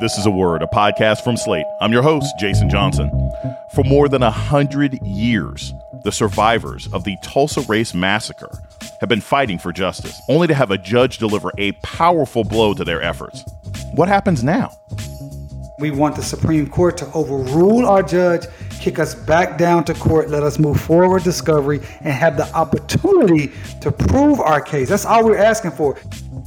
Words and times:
This 0.00 0.18
is 0.18 0.26
a 0.26 0.30
word, 0.30 0.60
a 0.60 0.66
podcast 0.66 1.22
from 1.22 1.36
Slate. 1.36 1.66
I'm 1.80 1.92
your 1.92 2.02
host, 2.02 2.34
Jason 2.40 2.68
Johnson. 2.68 3.08
For 3.74 3.84
more 3.84 4.08
than 4.08 4.24
a 4.24 4.30
hundred 4.30 5.00
years, 5.06 5.72
the 6.02 6.10
survivors 6.10 6.88
of 6.92 7.04
the 7.04 7.16
Tulsa 7.22 7.60
Race 7.60 7.94
Massacre 7.94 8.50
have 8.98 9.08
been 9.08 9.20
fighting 9.20 9.56
for 9.56 9.72
justice, 9.72 10.20
only 10.28 10.48
to 10.48 10.54
have 10.54 10.72
a 10.72 10.78
judge 10.78 11.18
deliver 11.18 11.52
a 11.58 11.70
powerful 11.84 12.42
blow 12.42 12.74
to 12.74 12.82
their 12.82 13.02
efforts. 13.02 13.44
What 13.94 14.08
happens 14.08 14.42
now? 14.42 14.76
We 15.78 15.92
want 15.92 16.16
the 16.16 16.22
Supreme 16.22 16.68
Court 16.68 16.96
to 16.98 17.12
overrule 17.12 17.86
our 17.86 18.02
judge, 18.02 18.46
kick 18.80 18.98
us 18.98 19.14
back 19.14 19.58
down 19.58 19.84
to 19.84 19.94
court, 19.94 20.28
let 20.28 20.42
us 20.42 20.58
move 20.58 20.80
forward 20.80 21.22
discovery, 21.22 21.80
and 22.00 22.12
have 22.12 22.36
the 22.36 22.52
opportunity 22.52 23.52
to 23.80 23.92
prove 23.92 24.40
our 24.40 24.60
case. 24.60 24.88
That's 24.88 25.04
all 25.04 25.24
we're 25.24 25.38
asking 25.38 25.72
for. 25.72 25.96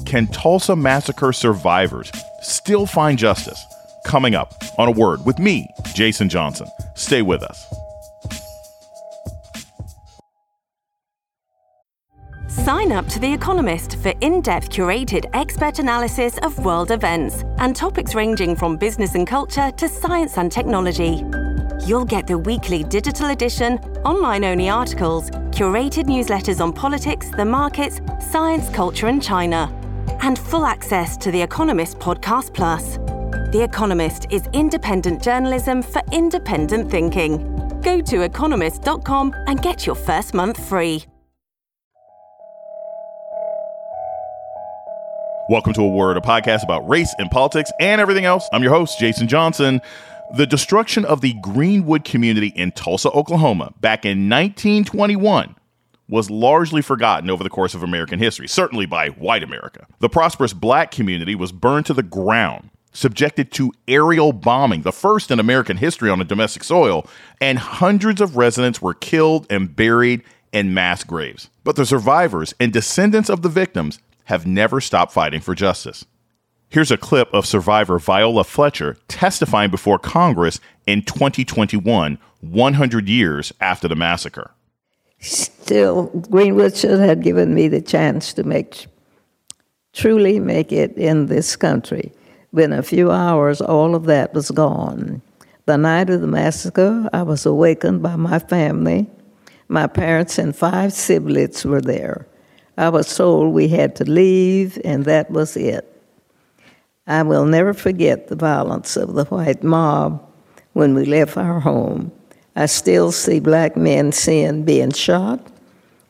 Can 0.07 0.25
Tulsa 0.27 0.73
Massacre 0.73 1.33
survivors 1.33 2.13
still 2.41 2.85
find 2.85 3.19
justice? 3.19 3.61
Coming 4.05 4.35
up 4.35 4.53
on 4.77 4.87
a 4.87 4.91
word 4.91 5.25
with 5.25 5.37
me, 5.37 5.67
Jason 5.93 6.29
Johnson. 6.29 6.67
Stay 6.95 7.21
with 7.21 7.43
us. 7.43 7.65
Sign 12.47 12.93
up 12.93 13.05
to 13.09 13.19
The 13.19 13.33
Economist 13.33 13.97
for 13.97 14.13
in 14.21 14.39
depth 14.39 14.69
curated 14.69 15.29
expert 15.33 15.79
analysis 15.79 16.37
of 16.37 16.57
world 16.63 16.91
events 16.91 17.43
and 17.57 17.75
topics 17.75 18.15
ranging 18.15 18.55
from 18.55 18.77
business 18.77 19.13
and 19.13 19.27
culture 19.27 19.71
to 19.71 19.89
science 19.89 20.37
and 20.37 20.49
technology. 20.49 21.21
You'll 21.85 22.05
get 22.05 22.27
the 22.27 22.37
weekly 22.37 22.85
digital 22.85 23.31
edition, 23.31 23.77
online 24.05 24.45
only 24.45 24.69
articles, 24.69 25.31
curated 25.51 26.05
newsletters 26.05 26.61
on 26.61 26.71
politics, 26.71 27.29
the 27.31 27.43
markets, 27.43 27.99
science, 28.31 28.69
culture, 28.69 29.07
and 29.07 29.21
China 29.21 29.69
and 30.21 30.37
full 30.37 30.65
access 30.65 31.17
to 31.17 31.31
The 31.31 31.41
Economist 31.41 31.99
Podcast 31.99 32.53
Plus. 32.53 32.97
The 33.51 33.61
Economist 33.63 34.27
is 34.29 34.47
independent 34.53 35.23
journalism 35.23 35.81
for 35.81 36.01
independent 36.11 36.91
thinking. 36.91 37.81
Go 37.81 38.01
to 38.01 38.21
economist.com 38.21 39.33
and 39.47 39.61
get 39.61 39.85
your 39.85 39.95
first 39.95 40.33
month 40.33 40.63
free. 40.67 41.05
Welcome 45.49 45.71
to 45.73 45.81
A 45.81 45.87
Word, 45.87 46.17
a 46.17 46.21
podcast 46.21 46.63
about 46.63 46.87
race 46.89 47.15
and 47.19 47.31
politics 47.31 47.71
and 47.79 48.01
everything 48.01 48.25
else. 48.25 48.49
I'm 48.51 48.61
your 48.61 48.73
host, 48.73 48.99
Jason 48.99 49.29
Johnson. 49.29 49.79
The 50.35 50.45
destruction 50.45 51.05
of 51.05 51.21
the 51.21 51.35
Greenwood 51.35 52.03
community 52.03 52.47
in 52.47 52.73
Tulsa, 52.73 53.09
Oklahoma, 53.11 53.73
back 53.79 54.03
in 54.03 54.27
1921 54.27 55.55
was 56.09 56.29
largely 56.29 56.81
forgotten 56.81 57.29
over 57.29 57.43
the 57.43 57.49
course 57.49 57.73
of 57.73 57.83
American 57.83 58.19
history, 58.19 58.47
certainly 58.47 58.85
by 58.85 59.09
white 59.09 59.43
America. 59.43 59.85
The 59.99 60.09
prosperous 60.09 60.53
black 60.53 60.91
community 60.91 61.35
was 61.35 61.51
burned 61.51 61.85
to 61.87 61.93
the 61.93 62.03
ground, 62.03 62.69
subjected 62.93 63.51
to 63.53 63.73
aerial 63.87 64.31
bombing, 64.31 64.81
the 64.81 64.91
first 64.91 65.31
in 65.31 65.39
American 65.39 65.77
history 65.77 66.09
on 66.09 66.21
a 66.21 66.25
domestic 66.25 66.63
soil, 66.63 67.05
and 67.41 67.59
hundreds 67.59 68.21
of 68.21 68.37
residents 68.37 68.81
were 68.81 68.93
killed 68.93 69.45
and 69.49 69.75
buried 69.75 70.23
in 70.53 70.73
mass 70.73 71.03
graves. 71.03 71.49
But 71.63 71.75
the 71.75 71.85
survivors 71.85 72.53
and 72.59 72.71
descendants 72.71 73.29
of 73.29 73.41
the 73.41 73.49
victims 73.49 73.99
have 74.25 74.47
never 74.47 74.79
stopped 74.81 75.11
fighting 75.11 75.41
for 75.41 75.55
justice. 75.55 76.05
Here's 76.69 76.91
a 76.91 76.97
clip 76.97 77.33
of 77.33 77.45
survivor 77.45 77.97
Viola 77.97 78.43
Fletcher 78.43 78.97
testifying 79.07 79.71
before 79.71 79.99
Congress 79.99 80.59
in 80.85 81.01
2021, 81.01 82.17
100 82.41 83.09
years 83.09 83.53
after 83.61 83.87
the 83.87 83.95
massacre 83.95 84.51
still, 85.19 86.05
Greenwood 86.29 86.75
should 86.75 86.99
have 86.99 87.21
given 87.21 87.53
me 87.53 87.67
the 87.67 87.81
chance 87.81 88.33
to 88.33 88.43
make, 88.43 88.87
truly 89.93 90.39
make 90.39 90.71
it 90.71 90.97
in 90.97 91.27
this 91.27 91.55
country. 91.55 92.11
Within 92.51 92.73
a 92.73 92.83
few 92.83 93.11
hours, 93.11 93.61
all 93.61 93.95
of 93.95 94.05
that 94.05 94.33
was 94.33 94.51
gone. 94.51 95.21
The 95.65 95.77
night 95.77 96.09
of 96.09 96.21
the 96.21 96.27
massacre, 96.27 97.09
I 97.11 97.23
was 97.23 97.45
awakened 97.45 98.01
by 98.01 98.15
my 98.15 98.39
family. 98.39 99.09
My 99.67 99.87
parents 99.87 100.37
and 100.37 100.55
five 100.55 100.93
siblings 100.93 101.65
were 101.65 101.81
there. 101.81 102.25
I 102.77 102.89
was 102.89 103.13
told 103.15 103.53
we 103.53 103.67
had 103.67 103.95
to 103.97 104.05
leave, 104.05 104.79
and 104.85 105.03
that 105.05 105.29
was 105.29 105.57
it. 105.57 105.85
I 107.07 107.23
will 107.23 107.45
never 107.45 107.73
forget 107.73 108.27
the 108.27 108.35
violence 108.35 108.95
of 108.95 109.13
the 109.13 109.25
white 109.25 109.63
mob 109.63 110.23
when 110.73 110.93
we 110.93 111.05
left 111.05 111.37
our 111.37 111.59
home. 111.59 112.11
I 112.57 112.65
still 112.65 113.11
see 113.11 113.39
black 113.39 113.77
men 113.77 114.11
seeing 114.11 114.63
being 114.63 114.89
shot, 114.91 115.39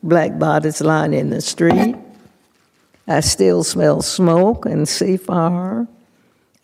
black 0.02 0.38
bodies 0.38 0.80
lying 0.80 1.12
in 1.12 1.28
the 1.28 1.42
street. 1.42 1.94
I 3.06 3.20
still 3.20 3.62
smell 3.62 4.00
smoke 4.00 4.64
and 4.64 4.88
see 4.88 5.18
fire. 5.18 5.86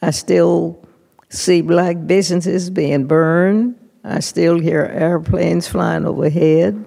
I 0.01 0.11
still 0.11 0.83
see 1.29 1.61
black 1.61 2.07
businesses 2.07 2.71
being 2.71 3.07
burned. 3.07 3.79
I 4.05 4.21
still 4.21 4.59
hear 4.59 4.87
airplanes 4.87 5.69
flying 5.69 6.07
overhead. 6.07 6.83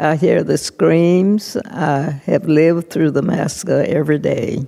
I 0.00 0.16
hear 0.16 0.42
the 0.42 0.58
screams. 0.58 1.56
I 1.66 2.20
have 2.26 2.48
lived 2.48 2.90
through 2.90 3.12
the 3.12 3.22
massacre 3.22 3.84
every 3.86 4.18
day. 4.18 4.66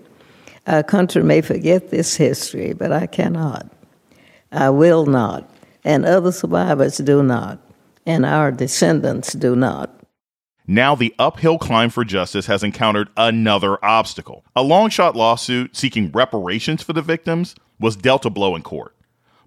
Our 0.69 0.85
country 0.85 1.25
may 1.25 1.41
forget 1.41 1.91
this 1.91 2.15
history, 2.15 2.75
but 2.75 2.93
I 2.93 3.09
cannot. 3.09 3.67
I 4.53 4.71
will 4.71 5.07
not 5.07 5.51
and 5.85 6.05
other 6.05 6.33
survivors 6.33 6.99
do 6.99 7.23
not, 7.23 7.59
and 8.07 8.25
our 8.25 8.51
descendants 8.51 9.33
do 9.35 9.55
not. 9.55 9.91
Now, 10.67 10.95
the 10.95 11.15
uphill 11.19 11.59
climb 11.59 11.91
for 11.91 12.05
justice 12.05 12.47
has 12.47 12.63
encountered 12.63 13.11
another 13.19 13.83
obstacle. 13.85 14.45
A 14.57 14.63
long 14.63 14.89
shot 14.89 15.15
lawsuit 15.15 15.77
seeking 15.77 16.11
reparations 16.11 16.83
for 16.83 16.95
the 16.95 17.03
victims 17.03 17.55
was 17.79 17.97
dealt 17.97 18.25
a 18.25 18.31
blow 18.31 18.57
in 18.57 18.63
court. 18.63 18.97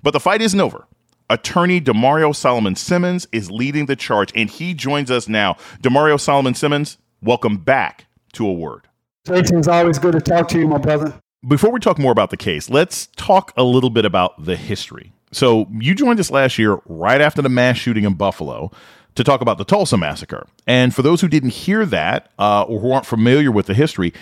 But 0.03 0.11
the 0.11 0.19
fight 0.19 0.41
isn't 0.43 0.59
over. 0.59 0.85
Attorney 1.29 1.81
Damario 1.81 2.35
Solomon 2.35 2.75
Simmons 2.75 3.27
is 3.31 3.49
leading 3.49 3.87
the 3.87 3.95
charge, 3.95 4.31
and 4.35 4.49
he 4.49 4.75
joins 4.75 5.09
us 5.09 5.27
now. 5.27 5.55
Damario 5.81 6.19
Solomon 6.19 6.53
Simmons, 6.53 6.99
welcome 7.21 7.57
back 7.57 8.05
to 8.33 8.47
A 8.47 8.53
Word. 8.53 8.87
Jason, 9.25 9.57
it's 9.57 9.67
always 9.67 9.99
good 9.99 10.13
to 10.13 10.21
talk 10.21 10.47
to 10.49 10.59
you, 10.59 10.67
my 10.67 10.77
brother. 10.77 11.19
Before 11.45 11.71
we 11.71 11.79
talk 11.79 11.97
more 11.97 12.11
about 12.11 12.29
the 12.29 12.37
case, 12.37 12.69
let's 12.69 13.07
talk 13.17 13.51
a 13.57 13.63
little 13.63 13.89
bit 13.89 14.05
about 14.05 14.45
the 14.45 14.55
history. 14.55 15.13
So 15.31 15.67
you 15.71 15.93
joined 15.93 16.19
us 16.19 16.31
last 16.31 16.57
year 16.57 16.79
right 16.85 17.21
after 17.21 17.41
the 17.41 17.49
mass 17.49 17.77
shooting 17.77 18.05
in 18.05 18.13
Buffalo 18.13 18.71
to 19.15 19.23
talk 19.23 19.41
about 19.41 19.57
the 19.57 19.65
Tulsa 19.65 19.97
massacre. 19.97 20.47
And 20.65 20.93
for 20.93 21.01
those 21.01 21.21
who 21.21 21.27
didn't 21.27 21.49
hear 21.49 21.85
that 21.85 22.31
uh, 22.39 22.63
or 22.63 22.79
who 22.79 22.91
aren't 22.91 23.05
familiar 23.05 23.51
with 23.51 23.65
the 23.65 23.73
history, 23.73 24.13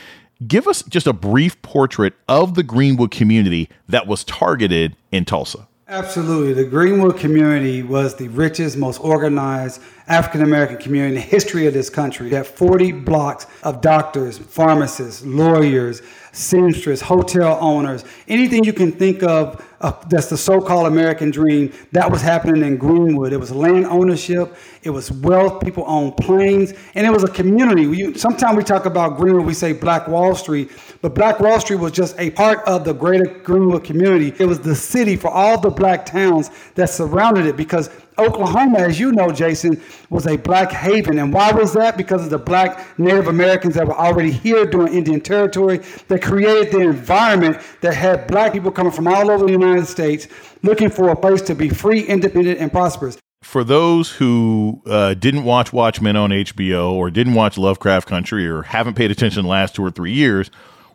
give 0.47 0.67
us 0.67 0.83
just 0.83 1.05
a 1.05 1.13
brief 1.13 1.61
portrait 1.61 2.13
of 2.27 2.55
the 2.55 2.63
Greenwood 2.63 3.11
community 3.11 3.69
that 3.87 4.07
was 4.07 4.23
targeted 4.23 4.95
in 5.11 5.25
Tulsa. 5.25 5.67
Absolutely. 5.87 6.53
The 6.53 6.67
Greenwood 6.67 7.17
community 7.17 7.83
was 7.83 8.15
the 8.15 8.27
richest, 8.29 8.75
most 8.75 8.97
organized 9.01 9.83
African 10.07 10.41
American 10.41 10.77
community 10.77 11.15
in 11.15 11.21
the 11.21 11.27
history 11.27 11.67
of 11.67 11.75
this 11.75 11.91
country. 11.91 12.27
We 12.27 12.33
had 12.33 12.47
40 12.47 12.91
blocks 12.91 13.45
of 13.61 13.81
doctors, 13.81 14.39
pharmacists, 14.39 15.23
lawyers, 15.23 16.01
seamstress, 16.31 17.01
hotel 17.01 17.59
owners, 17.61 18.03
anything 18.27 18.63
you 18.63 18.73
can 18.73 18.91
think 18.93 19.21
of 19.21 19.63
uh, 19.85 19.91
that's 20.09 20.29
the 20.29 20.37
so-called 20.37 20.87
American 20.87 21.29
dream. 21.29 21.71
That 21.91 22.09
was 22.09 22.19
happening 22.19 22.63
in 22.63 22.75
Greenwood. 22.77 23.31
It 23.33 23.37
was 23.37 23.51
land 23.51 23.85
ownership. 23.85 24.55
It 24.81 24.89
was 24.89 25.11
wealth. 25.11 25.63
People 25.63 25.83
owned 25.85 26.17
planes, 26.17 26.73
and 26.95 27.05
it 27.05 27.11
was 27.11 27.23
a 27.23 27.27
community. 27.27 27.85
We, 27.85 28.17
sometimes 28.17 28.57
we 28.57 28.63
talk 28.63 28.87
about 28.87 29.15
Greenwood, 29.15 29.45
we 29.45 29.53
say 29.53 29.73
Black 29.73 30.07
Wall 30.07 30.33
Street, 30.33 30.71
but 31.03 31.13
Black 31.13 31.39
Wall 31.39 31.59
Street 31.59 31.79
was 31.79 31.91
just 31.91 32.19
a 32.19 32.31
part 32.31 32.67
of 32.67 32.83
the 32.83 32.93
greater 32.93 33.25
Greenwood 33.25 33.83
community. 33.83 34.33
It 34.39 34.47
was 34.47 34.59
the 34.59 34.75
city 34.75 35.15
for 35.15 35.29
all 35.29 35.61
the 35.61 35.69
black 35.69 36.03
towns 36.03 36.49
that 36.73 36.89
surrounded 36.89 37.45
it 37.45 37.55
because 37.55 37.91
Oklahoma, 38.17 38.79
as 38.79 38.99
you 38.99 39.11
know, 39.11 39.31
Jason, 39.31 39.81
was 40.09 40.25
a 40.27 40.37
black 40.37 40.71
haven. 40.71 41.19
And 41.19 41.33
why 41.33 41.51
was 41.51 41.73
that? 41.73 41.97
Because 41.97 42.23
of 42.23 42.29
the 42.29 42.37
black 42.37 42.97
Native 42.97 43.27
Americans 43.27 43.75
that 43.75 43.87
were 43.87 43.97
already 43.97 44.31
here 44.31 44.65
during 44.65 44.93
Indian 44.93 45.21
Territory 45.21 45.79
that 46.07 46.21
created 46.21 46.71
the 46.71 46.79
environment 46.79 47.57
that 47.81 47.93
had 47.93 48.27
black 48.27 48.53
people 48.53 48.71
coming 48.71 48.91
from 48.91 49.07
all 49.07 49.29
over 49.29 49.45
the 49.45 49.51
United 49.51 49.85
States 49.85 50.27
looking 50.63 50.89
for 50.89 51.09
a 51.09 51.15
place 51.15 51.41
to 51.43 51.55
be 51.55 51.69
free, 51.69 52.01
independent, 52.01 52.59
and 52.59 52.71
prosperous. 52.71 53.17
For 53.43 53.63
those 53.63 54.11
who 54.11 54.81
uh, 54.87 55.13
didn't 55.13 55.43
watch 55.43 55.71
Watchmen 55.71 56.15
on 56.15 56.31
HBO 56.31 56.91
or 56.91 57.11
didn't 57.11 57.35
watch 57.35 57.57
Lovecraft 57.57 58.07
Country 58.07 58.47
or 58.47 58.63
haven't 58.63 58.95
paid 58.95 59.11
attention 59.11 59.43
the 59.43 59.49
last 59.49 59.75
two 59.75 59.83
or 59.83 59.91
three 59.91 60.13
years, 60.13 60.49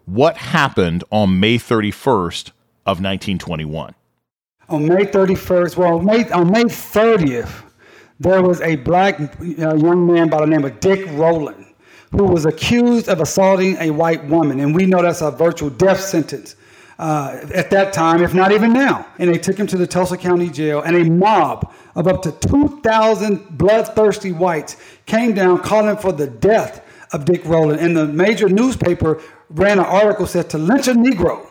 what 0.05 0.37
happened 0.37 1.05
on 1.13 1.39
May 1.39 1.59
31st 1.59 2.49
of 2.87 2.99
1921? 2.99 3.95
On 4.71 4.87
May 4.87 5.05
31st, 5.05 5.77
well, 5.77 6.01
May, 6.01 6.29
on 6.31 6.51
May 6.51 6.65
30th, 6.65 7.65
there 8.21 8.43
was 8.43 8.61
a 8.61 8.77
black 8.77 9.21
uh, 9.21 9.75
young 9.75 10.07
man 10.07 10.29
by 10.29 10.41
the 10.41 10.47
name 10.47 10.65
of 10.65 10.79
Dick 10.81 11.07
Rowland 11.11 11.67
who 12.13 12.25
was 12.25 12.45
accused 12.45 13.09
of 13.09 13.21
assaulting 13.21 13.77
a 13.79 13.91
white 13.91 14.25
woman. 14.27 14.61
And 14.61 14.75
we 14.75 14.87
know 14.87 15.03
that's 15.03 15.23
a 15.23 15.31
virtual 15.31 15.71
death 15.71 16.01
sentence 16.01 16.57
uh, 16.99 17.41
at 17.55 17.71
that 17.71 17.93
time, 17.93 18.23
if 18.23 18.35
not 18.35 18.53
even 18.53 18.73
now. 18.73 19.07
And 19.19 19.33
they 19.33 19.39
took 19.39 19.57
him 19.57 19.67
to 19.69 19.77
the 19.77 19.87
Tulsa 19.87 20.17
County 20.17 20.51
Jail, 20.51 20.83
and 20.83 20.97
a 20.97 21.05
mob 21.05 21.73
of 21.95 22.09
up 22.09 22.23
to 22.23 22.33
2,000 22.33 23.57
bloodthirsty 23.57 24.33
whites 24.33 24.77
came 25.07 25.35
down 25.35 25.61
calling 25.61 25.97
for 25.97 26.13
the 26.13 26.27
death 26.27 26.85
of 27.13 27.25
Dick 27.25 27.45
Rowland. 27.45 27.81
And 27.81 27.97
the 27.97 28.07
major 28.07 28.49
newspaper 28.49 29.21
ran 29.49 29.79
an 29.79 29.85
article 29.85 30.27
said 30.27 30.51
to 30.51 30.59
lynch 30.59 30.89
a 30.89 30.93
Negro 30.93 31.47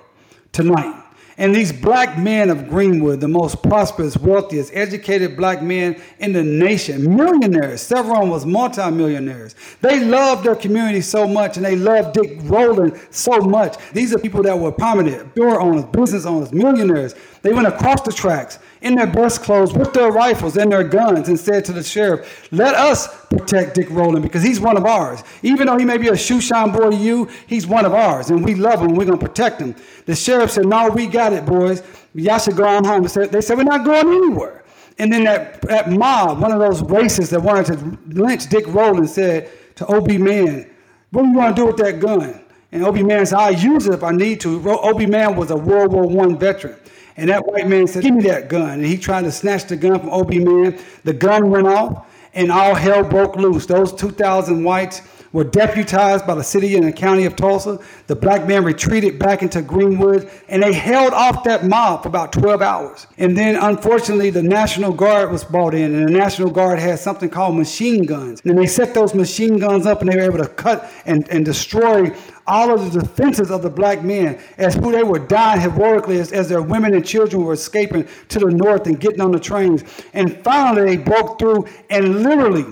tonight. 0.51 1.03
And 1.39 1.55
these 1.55 1.71
black 1.71 2.17
men 2.17 2.49
of 2.49 2.67
Greenwood, 2.67 3.21
the 3.21 3.29
most 3.29 3.63
prosperous, 3.63 4.17
wealthiest, 4.17 4.71
educated 4.75 5.37
black 5.37 5.61
men 5.61 5.99
in 6.19 6.33
the 6.33 6.43
nation, 6.43 7.15
millionaires, 7.15 7.81
several 7.81 8.15
of 8.15 8.21
them 8.23 8.29
was 8.29 8.45
multimillionaires. 8.45 9.55
They 9.79 10.03
loved 10.03 10.43
their 10.43 10.57
community 10.57 10.99
so 10.99 11.25
much 11.25 11.55
and 11.55 11.65
they 11.65 11.77
loved 11.77 12.13
Dick 12.13 12.39
Rowland 12.41 12.99
so 13.09 13.39
much. 13.39 13.77
These 13.93 14.13
are 14.13 14.19
people 14.19 14.43
that 14.43 14.59
were 14.59 14.73
prominent, 14.73 15.31
store 15.31 15.61
owners, 15.61 15.85
business 15.85 16.25
owners, 16.25 16.51
millionaires. 16.51 17.15
They 17.41 17.53
went 17.53 17.67
across 17.67 18.01
the 18.01 18.11
tracks 18.11 18.59
in 18.81 18.95
their 18.95 19.07
best 19.07 19.41
clothes 19.43 19.73
with 19.73 19.93
their 19.93 20.11
rifles 20.11 20.57
and 20.57 20.71
their 20.71 20.83
guns 20.83 21.27
and 21.27 21.39
said 21.39 21.65
to 21.65 21.73
the 21.73 21.83
sheriff, 21.83 22.47
Let 22.51 22.75
us 22.75 23.25
protect 23.27 23.75
Dick 23.75 23.89
Rowland 23.89 24.23
because 24.23 24.43
he's 24.43 24.59
one 24.59 24.77
of 24.77 24.85
ours. 24.85 25.23
Even 25.43 25.67
though 25.67 25.77
he 25.77 25.85
may 25.85 25.97
be 25.97 26.09
a 26.09 26.17
shoe 26.17 26.41
shine 26.41 26.71
boy 26.71 26.91
to 26.91 26.95
you, 26.95 27.29
he's 27.47 27.67
one 27.67 27.85
of 27.85 27.93
ours 27.93 28.29
and 28.29 28.43
we 28.43 28.55
love 28.55 28.81
him. 28.81 28.95
We're 28.95 29.05
going 29.05 29.19
to 29.19 29.25
protect 29.25 29.61
him. 29.61 29.75
The 30.05 30.15
sheriff 30.15 30.51
said, 30.51 30.65
No, 30.65 30.89
we 30.89 31.07
got 31.07 31.33
it, 31.33 31.45
boys. 31.45 31.83
Y'all 32.13 32.39
should 32.39 32.57
go 32.57 32.67
on 32.67 32.83
home. 32.83 33.03
They 33.03 33.41
said, 33.41 33.57
We're 33.57 33.63
not 33.63 33.85
going 33.85 34.07
anywhere. 34.07 34.63
And 34.97 35.13
then 35.13 35.23
that, 35.23 35.61
that 35.61 35.89
mob, 35.89 36.41
one 36.41 36.51
of 36.51 36.59
those 36.59 36.81
racists 36.81 37.29
that 37.29 37.41
wanted 37.41 37.79
to 37.79 37.97
lynch 38.21 38.47
Dick 38.47 38.65
Rowland, 38.67 39.09
said 39.09 39.49
to 39.75 39.85
O.B. 39.85 40.17
Mann, 40.17 40.69
What 41.11 41.23
do 41.23 41.29
you 41.29 41.35
want 41.35 41.55
to 41.55 41.61
do 41.61 41.65
with 41.65 41.77
that 41.77 42.01
gun? 42.01 42.41
And 42.71 42.83
O.B. 42.83 43.01
Mann 43.03 43.25
said, 43.25 43.37
I'll 43.37 43.53
use 43.53 43.87
it 43.87 43.93
if 43.93 44.03
I 44.03 44.11
need 44.11 44.41
to. 44.41 44.69
O.B. 44.69 45.05
Mann 45.05 45.35
was 45.35 45.51
a 45.51 45.57
World 45.57 45.93
War 45.93 46.05
I 46.05 46.33
veteran. 46.35 46.75
And 47.19 47.29
that 47.29 47.45
white 47.45 47.67
man 47.67 47.85
said, 47.87 48.03
Give 48.03 48.15
me 48.15 48.23
that 48.23 48.47
gun. 48.49 48.71
And 48.71 48.85
he 48.85 48.97
tried 48.97 49.23
to 49.23 49.31
snatch 49.31 49.65
the 49.65 49.75
gun 49.75 49.99
from 49.99 50.09
O.B. 50.09 50.39
Mann. 50.39 50.79
The 51.03 51.13
gun 51.13 51.49
went 51.49 51.67
off, 51.67 52.07
and 52.33 52.51
all 52.51 52.75
hell 52.75 53.03
broke 53.03 53.35
loose. 53.35 53.65
Those 53.65 53.93
2,000 53.93 54.63
whites 54.63 55.01
were 55.31 55.43
deputized 55.43 56.25
by 56.25 56.35
the 56.35 56.43
city 56.43 56.75
and 56.75 56.85
the 56.85 56.91
county 56.91 57.25
of 57.25 57.35
Tulsa. 57.35 57.79
The 58.07 58.15
black 58.15 58.47
man 58.47 58.63
retreated 58.63 59.19
back 59.19 59.41
into 59.41 59.61
Greenwood 59.61 60.29
and 60.47 60.63
they 60.63 60.73
held 60.73 61.13
off 61.13 61.43
that 61.43 61.65
mob 61.65 62.03
for 62.03 62.09
about 62.09 62.33
12 62.33 62.61
hours. 62.61 63.07
And 63.17 63.37
then, 63.37 63.55
unfortunately, 63.55 64.31
the 64.31 64.41
National 64.41 64.91
Guard 64.91 65.31
was 65.31 65.43
brought 65.43 65.75
in, 65.75 65.93
and 65.93 66.07
the 66.07 66.11
National 66.11 66.49
Guard 66.49 66.79
had 66.79 66.99
something 66.99 67.29
called 67.29 67.55
machine 67.55 68.05
guns. 68.05 68.41
And 68.43 68.57
they 68.57 68.67
set 68.67 68.93
those 68.93 69.13
machine 69.13 69.57
guns 69.57 69.85
up 69.85 70.01
and 70.01 70.11
they 70.11 70.15
were 70.15 70.23
able 70.23 70.39
to 70.39 70.47
cut 70.47 70.89
and, 71.05 71.27
and 71.29 71.45
destroy 71.45 72.15
all 72.49 72.73
of 72.73 72.91
the 72.91 72.99
defenses 72.99 73.51
of 73.51 73.61
the 73.61 73.69
black 73.69 74.03
men 74.03 74.39
as 74.57 74.73
who 74.75 74.91
they 74.91 75.03
were 75.03 75.19
dying 75.19 75.61
heroically 75.61 76.19
as, 76.19 76.31
as 76.31 76.49
their 76.49 76.63
women 76.63 76.95
and 76.95 77.05
children 77.05 77.43
were 77.43 77.53
escaping 77.53 78.07
to 78.27 78.39
the 78.39 78.47
north 78.47 78.87
and 78.87 78.99
getting 78.99 79.21
on 79.21 79.31
the 79.31 79.39
trains. 79.39 79.83
And 80.13 80.43
finally, 80.43 80.95
they 80.95 80.97
broke 80.97 81.37
through 81.39 81.67
and 81.89 82.23
literally 82.23 82.65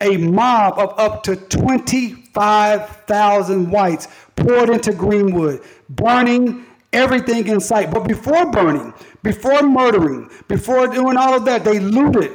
a 0.00 0.16
mob 0.16 0.78
of 0.78 0.98
up 0.98 1.22
to 1.24 1.36
25,000 1.36 3.70
whites 3.70 4.08
poured 4.36 4.70
into 4.70 4.92
Greenwood, 4.92 5.60
burning 5.90 6.64
everything 6.92 7.48
in 7.48 7.60
sight. 7.60 7.90
But 7.90 8.08
before 8.08 8.50
burning, 8.50 8.94
before 9.22 9.60
murdering, 9.62 10.30
before 10.48 10.88
doing 10.88 11.18
all 11.18 11.34
of 11.34 11.44
that, 11.44 11.64
they 11.64 11.80
looted 11.80 12.32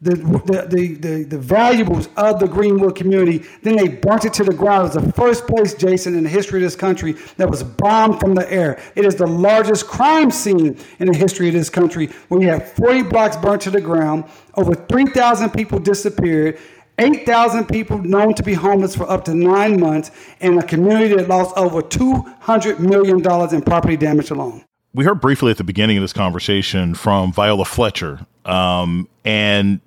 the, 0.00 0.14
the, 0.14 0.94
the, 1.00 1.24
the, 1.24 1.38
valuables 1.38 2.08
of 2.16 2.38
the 2.38 2.46
Greenwood 2.46 2.94
community. 2.94 3.44
Then 3.62 3.76
they 3.76 3.88
burnt 3.88 4.24
it 4.24 4.32
to 4.34 4.44
the 4.44 4.54
ground. 4.54 4.90
It 4.90 4.94
was 4.94 5.04
the 5.06 5.12
first 5.12 5.46
place, 5.48 5.74
Jason, 5.74 6.14
in 6.14 6.22
the 6.22 6.28
history 6.28 6.60
of 6.60 6.62
this 6.62 6.76
country 6.76 7.16
that 7.36 7.50
was 7.50 7.64
bombed 7.64 8.20
from 8.20 8.34
the 8.34 8.50
air. 8.52 8.80
It 8.94 9.04
is 9.04 9.16
the 9.16 9.26
largest 9.26 9.88
crime 9.88 10.30
scene 10.30 10.78
in 11.00 11.08
the 11.08 11.16
history 11.16 11.48
of 11.48 11.54
this 11.54 11.68
country 11.68 12.06
where 12.28 12.40
you 12.40 12.48
have 12.48 12.72
40 12.74 13.02
blocks 13.04 13.36
burnt 13.36 13.62
to 13.62 13.70
the 13.70 13.80
ground, 13.80 14.24
over 14.54 14.74
3,000 14.74 15.50
people 15.50 15.80
disappeared. 15.80 16.58
8,000 17.00 17.66
people 17.66 17.98
known 17.98 18.34
to 18.34 18.42
be 18.42 18.54
homeless 18.54 18.96
for 18.96 19.08
up 19.08 19.24
to 19.26 19.34
nine 19.34 19.78
months, 19.78 20.10
and 20.40 20.58
a 20.58 20.66
community 20.66 21.14
that 21.14 21.28
lost 21.28 21.56
over 21.56 21.80
$200 21.80 22.80
million 22.80 23.18
in 23.54 23.62
property 23.62 23.96
damage 23.96 24.30
alone. 24.30 24.64
We 24.94 25.04
heard 25.04 25.20
briefly 25.20 25.52
at 25.52 25.58
the 25.58 25.64
beginning 25.64 25.96
of 25.98 26.02
this 26.02 26.12
conversation 26.12 26.94
from 26.94 27.32
Viola 27.32 27.64
Fletcher. 27.64 28.26
Um, 28.44 29.08
and 29.24 29.80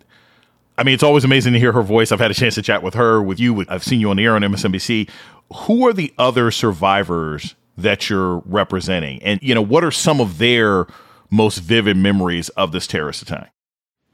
I 0.82 0.84
mean, 0.84 0.96
it's 0.96 1.04
always 1.04 1.24
amazing 1.24 1.54
to 1.54 1.60
hear 1.60 1.74
her 1.74 1.84
voice. 1.84 2.12
I've 2.12 2.20
had 2.20 2.32
a 2.32 2.34
chance 2.34 2.56
to 2.56 2.64
chat 2.64 2.82
with 2.82 2.96
her, 2.96 3.22
with 3.22 3.40
you. 3.40 3.64
I've 3.70 3.84
seen 3.84 4.00
you 4.00 4.10
on 4.10 4.18
the 4.18 4.26
air 4.26 4.34
on 4.34 4.42
MSNBC. 4.42 5.08
Who 5.54 5.88
are 5.88 5.94
the 5.94 6.12
other 6.18 6.50
survivors 6.50 7.54
that 7.78 8.10
you're 8.10 8.38
representing? 8.48 9.22
And, 9.22 9.40
you 9.44 9.54
know, 9.54 9.62
what 9.62 9.84
are 9.84 9.92
some 9.92 10.20
of 10.20 10.40
their 10.40 10.88
most 11.30 11.60
vivid 11.60 11.98
memories 11.98 12.50
of 12.50 12.72
this 12.72 12.88
terrorist 12.88 13.22
attack? 13.22 13.54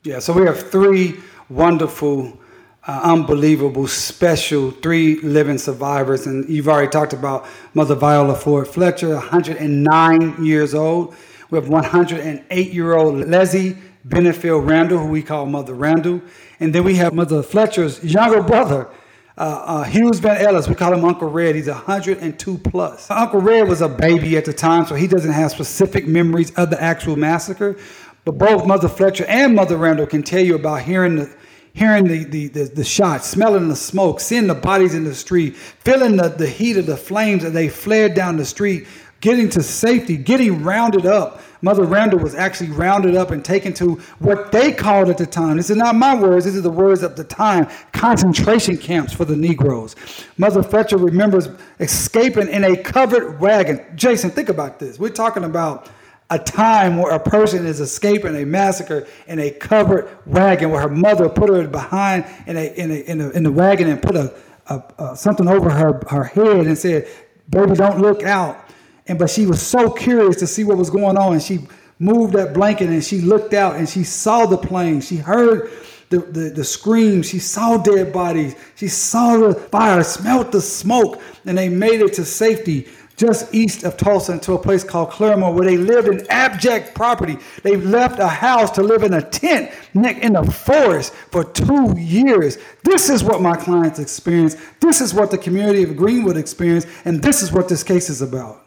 Yeah, 0.04 0.20
so 0.20 0.34
we 0.34 0.46
have 0.46 0.70
three 0.70 1.16
wonderful, 1.48 2.38
uh, 2.86 3.00
unbelievable, 3.02 3.88
special, 3.88 4.72
three 4.72 5.22
living 5.22 5.60
survivors. 5.60 6.28
And 6.28 6.50
you've 6.50 6.68
already 6.68 6.90
talked 6.90 7.14
about 7.14 7.48
Mother 7.76 7.96
Viola 7.96 8.36
Ford 8.36 8.68
Fletcher, 8.68 9.14
109 9.14 10.44
years 10.44 10.76
old. 10.76 11.16
We 11.50 11.60
have 11.60 11.70
108 11.70 12.74
year 12.74 12.94
old 12.94 13.16
Lessie 13.24 13.78
Benningfield 14.06 14.68
Randle, 14.68 15.00
who 15.00 15.08
we 15.08 15.22
call 15.22 15.46
Mother 15.46 15.74
Randle. 15.74 16.22
And 16.60 16.74
then 16.74 16.84
we 16.84 16.96
have 16.96 17.14
Mother 17.14 17.44
Fletcher's 17.44 18.04
younger 18.04 18.42
brother, 18.42 18.90
uh, 19.38 19.64
uh, 19.66 19.84
Hughes 19.84 20.20
Van 20.20 20.38
Ellis. 20.38 20.68
We 20.68 20.76
call 20.76 20.94
him 20.94 21.06
Uncle 21.06 21.30
Red. 21.30 21.56
He's 21.56 21.68
102 21.68 22.58
plus. 22.60 23.10
Uncle 23.12 23.42
Red 23.42 23.68
was 23.68 23.82
a 23.82 23.90
baby 23.90 24.38
at 24.38 24.46
the 24.46 24.54
time, 24.54 24.86
so 24.86 24.96
he 24.96 25.08
doesn't 25.08 25.32
have 25.32 25.52
specific 25.52 26.08
memories 26.08 26.52
of 26.56 26.70
the 26.70 26.82
actual 26.82 27.16
massacre. 27.16 27.78
But 28.26 28.38
both 28.38 28.66
Mother 28.66 28.90
Fletcher 28.90 29.26
and 29.26 29.56
Mother 29.56 29.78
Randle 29.78 30.06
can 30.06 30.24
tell 30.24 30.42
you 30.42 30.56
about 30.56 30.82
hearing 30.82 31.16
the 31.16 31.34
hearing 31.78 32.08
the, 32.08 32.24
the, 32.24 32.48
the, 32.48 32.64
the, 32.64 32.84
shots, 32.84 33.28
smelling 33.28 33.68
the 33.68 33.76
smoke, 33.76 34.20
seeing 34.20 34.48
the 34.48 34.56
bodies 34.56 34.96
in 34.96 35.04
the 35.04 35.14
street, 35.14 35.56
feeling 35.56 36.18
the, 36.18 36.28
the 36.28 36.48
heat 36.48 36.76
of 36.76 36.88
the 36.88 36.98
flames 36.98 37.44
as 37.44 37.54
they 37.54 37.70
flared 37.70 38.16
down 38.16 38.36
the 38.36 38.46
street, 38.46 38.88
getting 39.22 39.50
to 39.50 39.64
safety, 39.64 40.18
getting 40.18 40.64
rounded 40.64 41.06
up 41.06 41.42
Mother 41.62 41.84
Randle 41.84 42.20
was 42.20 42.36
actually 42.36 42.70
rounded 42.72 43.16
up 43.16 43.32
and 43.32 43.44
taken 43.44 43.74
to 43.76 43.96
what 44.20 44.52
they 44.52 44.72
called 44.72 45.10
at 45.10 45.18
the 45.18 45.26
time. 45.26 45.58
This 45.58 45.70
is 45.70 45.78
not 45.78 45.96
my 45.96 46.16
words, 46.16 46.46
this 46.46 46.56
is 46.56 46.64
the 46.64 46.70
words 46.70 47.04
of 47.04 47.16
the 47.16 47.24
time 47.24 47.68
concentration 47.94 48.78
camps 48.78 49.14
for 49.14 49.26
the 49.26 49.36
Negroes. 49.36 49.96
Mother 50.38 50.62
Fletcher 50.62 50.98
remembers 50.98 51.50
escaping 51.80 52.48
in 52.50 52.64
a 52.64 52.78
covered 52.78 53.40
wagon. 53.40 53.84
Jason, 53.96 54.30
think 54.30 54.50
about 54.50 54.80
this. 54.80 55.00
We're 55.00 55.10
talking 55.10 55.44
about 55.44 55.90
a 56.30 56.38
time 56.38 56.98
where 56.98 57.14
a 57.14 57.20
person 57.20 57.66
is 57.66 57.80
escaping 57.80 58.36
a 58.36 58.46
massacre 58.46 59.08
in 59.28 59.40
a 59.40 59.50
covered 59.50 60.10
wagon 60.26 60.70
where 60.70 60.82
her 60.82 60.90
mother 60.90 61.30
put 61.30 61.50
her 61.50 61.66
behind 61.68 62.26
in, 62.46 62.58
a, 62.58 62.74
in, 62.74 62.92
a, 62.92 62.96
in, 62.96 63.22
a, 63.22 63.30
in 63.30 63.44
the 63.44 63.52
wagon 63.52 63.88
and 63.88 64.02
put 64.02 64.16
a, 64.16 64.34
a, 64.68 64.84
a, 65.00 65.16
something 65.16 65.48
over 65.48 65.70
her, 65.70 66.02
her 66.10 66.26
head 66.26 66.68
and 66.68 66.78
said, 66.78 67.08
baby, 67.50 67.74
don't 67.76 68.00
look 68.00 68.24
out. 68.24 68.58
And 69.08 69.18
but 69.18 69.30
she 69.30 69.46
was 69.46 69.66
so 69.66 69.90
curious 69.90 70.36
to 70.38 70.48
see 70.48 70.64
what 70.64 70.78
was 70.78 70.90
going 70.90 71.18
on. 71.18 71.34
And 71.34 71.42
she 71.42 71.60
moved 72.00 72.34
that 72.34 72.54
blanket 72.54 72.90
and 72.90 73.04
she 73.04 73.22
looked 73.22 73.54
out 73.54 73.76
and 73.76 73.88
she 73.88 74.04
saw 74.04 74.46
the 74.46 74.58
plane. 74.58 75.02
She 75.02 75.18
heard 75.18 75.72
the, 76.10 76.20
the, 76.20 76.50
the 76.50 76.64
screams. 76.64 77.28
She 77.28 77.40
saw 77.40 77.78
dead 77.78 78.14
bodies. 78.14 78.56
She 78.76 78.88
saw 78.88 79.38
the 79.38 79.56
fire, 79.56 80.04
smelled 80.04 80.52
the 80.52 80.62
smoke, 80.62 81.22
and 81.46 81.58
they 81.58 81.70
made 81.70 82.02
it 82.02 82.14
to 82.14 82.26
safety 82.26 82.88
just 83.18 83.54
east 83.54 83.84
of 83.84 83.98
Tulsa 83.98 84.38
to 84.38 84.54
a 84.54 84.60
place 84.60 84.84
called 84.84 85.10
Claremore 85.10 85.52
where 85.56 85.66
they 85.66 85.76
lived 85.76 86.08
in 86.08 86.28
abject 86.30 86.94
poverty. 86.94 87.38
They 87.64 87.76
left 87.76 88.20
a 88.20 88.28
house 88.28 88.70
to 88.72 88.84
live 88.84 89.02
in 89.02 89.14
a 89.14 89.22
tent 89.24 89.72
in 89.96 90.34
the 90.34 90.44
forest 90.44 91.16
for 91.32 91.44
two 91.44 91.98
years. 91.98 92.60
This 92.84 93.10
is 93.10 93.24
what 93.24 93.42
my 93.42 93.56
clients 93.56 93.98
experienced. 93.98 94.60
This 94.80 95.02
is 95.02 95.16
what 95.16 95.32
the 95.32 95.38
community 95.40 95.82
of 95.82 95.98
Greenwood 95.98 96.38
experienced. 96.38 96.88
And 97.06 97.20
this 97.24 97.42
is 97.42 97.52
what 97.52 97.68
this 97.68 97.84
case 97.84 98.08
is 98.12 98.22
about 98.22 98.67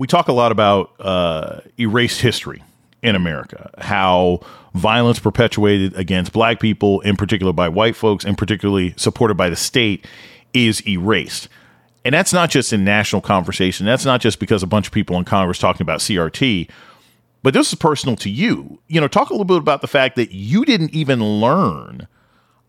we 0.00 0.06
talk 0.06 0.28
a 0.28 0.32
lot 0.32 0.50
about 0.50 0.92
uh, 0.98 1.60
erased 1.78 2.22
history 2.22 2.62
in 3.02 3.14
America, 3.14 3.70
how 3.78 4.40
violence 4.74 5.18
perpetuated 5.18 5.94
against 5.94 6.32
black 6.32 6.58
people, 6.58 7.00
in 7.00 7.16
particular 7.16 7.52
by 7.52 7.68
white 7.68 7.94
folks, 7.94 8.24
and 8.24 8.36
particularly 8.38 8.94
supported 8.96 9.36
by 9.36 9.50
the 9.50 9.56
state, 9.56 10.06
is 10.54 10.86
erased. 10.88 11.48
And 12.02 12.14
that's 12.14 12.32
not 12.32 12.48
just 12.48 12.72
in 12.72 12.82
national 12.82 13.20
conversation. 13.20 13.84
That's 13.84 14.06
not 14.06 14.22
just 14.22 14.40
because 14.40 14.62
a 14.62 14.66
bunch 14.66 14.86
of 14.86 14.92
people 14.92 15.18
in 15.18 15.24
Congress 15.24 15.58
talking 15.58 15.82
about 15.82 16.00
CRT, 16.00 16.70
but 17.42 17.52
this 17.52 17.68
is 17.68 17.74
personal 17.74 18.16
to 18.16 18.30
you. 18.30 18.80
You 18.88 19.02
know, 19.02 19.08
talk 19.08 19.28
a 19.28 19.34
little 19.34 19.44
bit 19.44 19.58
about 19.58 19.82
the 19.82 19.86
fact 19.86 20.16
that 20.16 20.32
you 20.32 20.64
didn't 20.64 20.94
even 20.94 21.22
learn 21.22 22.08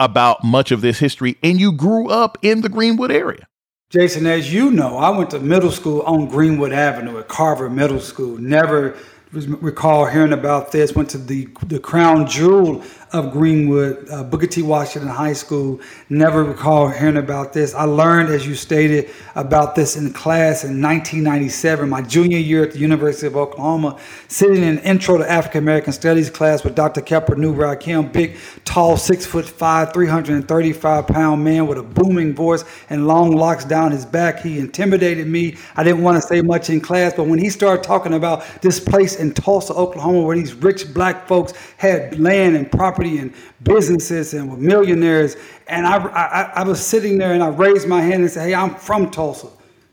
about 0.02 0.44
much 0.44 0.72
of 0.72 0.82
this 0.82 1.00
history 1.00 1.38
and 1.42 1.62
you 1.62 1.72
grew 1.72 2.10
up 2.10 2.38
in 2.42 2.60
the 2.60 2.70
Greenwood 2.70 3.12
area. 3.12 3.48
Jason, 3.92 4.26
as 4.26 4.54
you 4.54 4.72
know, 4.72 4.96
I 4.96 5.10
went 5.10 5.32
to 5.32 5.40
middle 5.42 5.70
school 5.70 6.02
on 6.04 6.28
Greenwood 6.28 6.72
Avenue 6.72 7.20
at 7.20 7.28
Carver 7.28 7.70
Middle 7.70 8.00
School. 8.00 8.38
Never 8.38 8.98
recall 9.34 10.06
hearing 10.06 10.32
about 10.32 10.72
this. 10.72 10.96
Went 10.96 11.10
to 11.10 11.18
the 11.18 11.50
the 11.66 11.78
crown 11.78 12.26
jewel 12.26 12.86
of 13.14 13.32
Greenwood, 13.32 14.10
uh, 14.10 14.24
Booker 14.24 14.48
T. 14.48 14.62
Washington 14.62 15.10
High 15.10 15.34
School. 15.34 15.82
Never 16.10 16.44
recall 16.44 16.88
hearing 16.88 17.18
about 17.18 17.52
this. 17.52 17.76
I 17.76 17.84
learned, 17.84 18.30
as 18.30 18.48
you 18.48 18.56
stated, 18.56 19.10
about 19.36 19.76
this 19.76 19.98
in 19.98 20.14
class 20.14 20.64
in 20.64 20.82
1997, 20.82 21.90
my 21.90 22.02
junior 22.02 22.38
year 22.38 22.64
at 22.64 22.72
the 22.72 22.80
University 22.80 23.28
of 23.28 23.36
Oklahoma, 23.36 24.00
sitting 24.30 24.64
in 24.64 24.80
Intro 24.80 25.18
to 25.18 25.30
African 25.30 25.64
American 25.64 25.92
Studies 25.92 26.30
class 26.30 26.64
with 26.64 26.74
Dr. 26.74 27.02
Kepper 27.02 27.36
Newbrow 27.36 28.12
big, 28.14 28.38
tall, 28.64 28.96
six 28.96 29.26
foot 29.26 29.46
five, 29.46 29.92
335 29.92 31.08
pound 31.08 31.44
man 31.44 31.68
with 31.68 31.78
a 31.78 31.84
booming 31.84 32.34
voice 32.34 32.64
and 32.90 33.08
long 33.08 33.36
locks 33.36 33.66
down 33.66 33.92
his 33.92 34.06
back. 34.06 34.40
He 34.40 34.58
intimidated 34.60 35.28
me. 35.28 35.58
I 35.76 35.84
didn't 35.84 36.02
want 36.02 36.22
to 36.22 36.26
say 36.26 36.42
much 36.42 36.70
in 36.70 36.80
class, 36.80 37.14
but 37.14 37.26
when 37.26 37.40
he 37.40 37.50
started 37.50 37.84
talking 37.84 38.14
about 38.14 38.46
this 38.62 38.80
place 38.80 39.18
in 39.18 39.34
Tulsa, 39.34 39.74
Oklahoma, 39.74 40.22
where 40.22 40.38
these 40.38 40.54
rich 40.54 40.94
black 40.94 41.28
folks 41.28 41.54
had 41.78 42.18
land 42.20 42.56
and 42.56 42.72
property 42.72 43.01
and 43.02 43.34
businesses 43.64 44.34
and 44.34 44.50
were 44.50 44.58
millionaires. 44.58 45.36
And 45.68 45.86
I, 45.86 45.98
I, 45.98 46.42
I 46.56 46.64
was 46.64 46.86
sitting 46.86 47.18
there 47.18 47.34
and 47.34 47.44
I 47.44 47.50
raised 47.50 47.88
my 47.88 48.02
hand 48.02 48.22
and 48.22 48.32
said, 48.32 48.48
Hey, 48.48 48.54
I'm 48.54 48.76
from 48.76 49.10
Tulsa. 49.12 49.48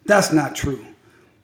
That's 0.05 0.33
not 0.33 0.55
true. 0.55 0.85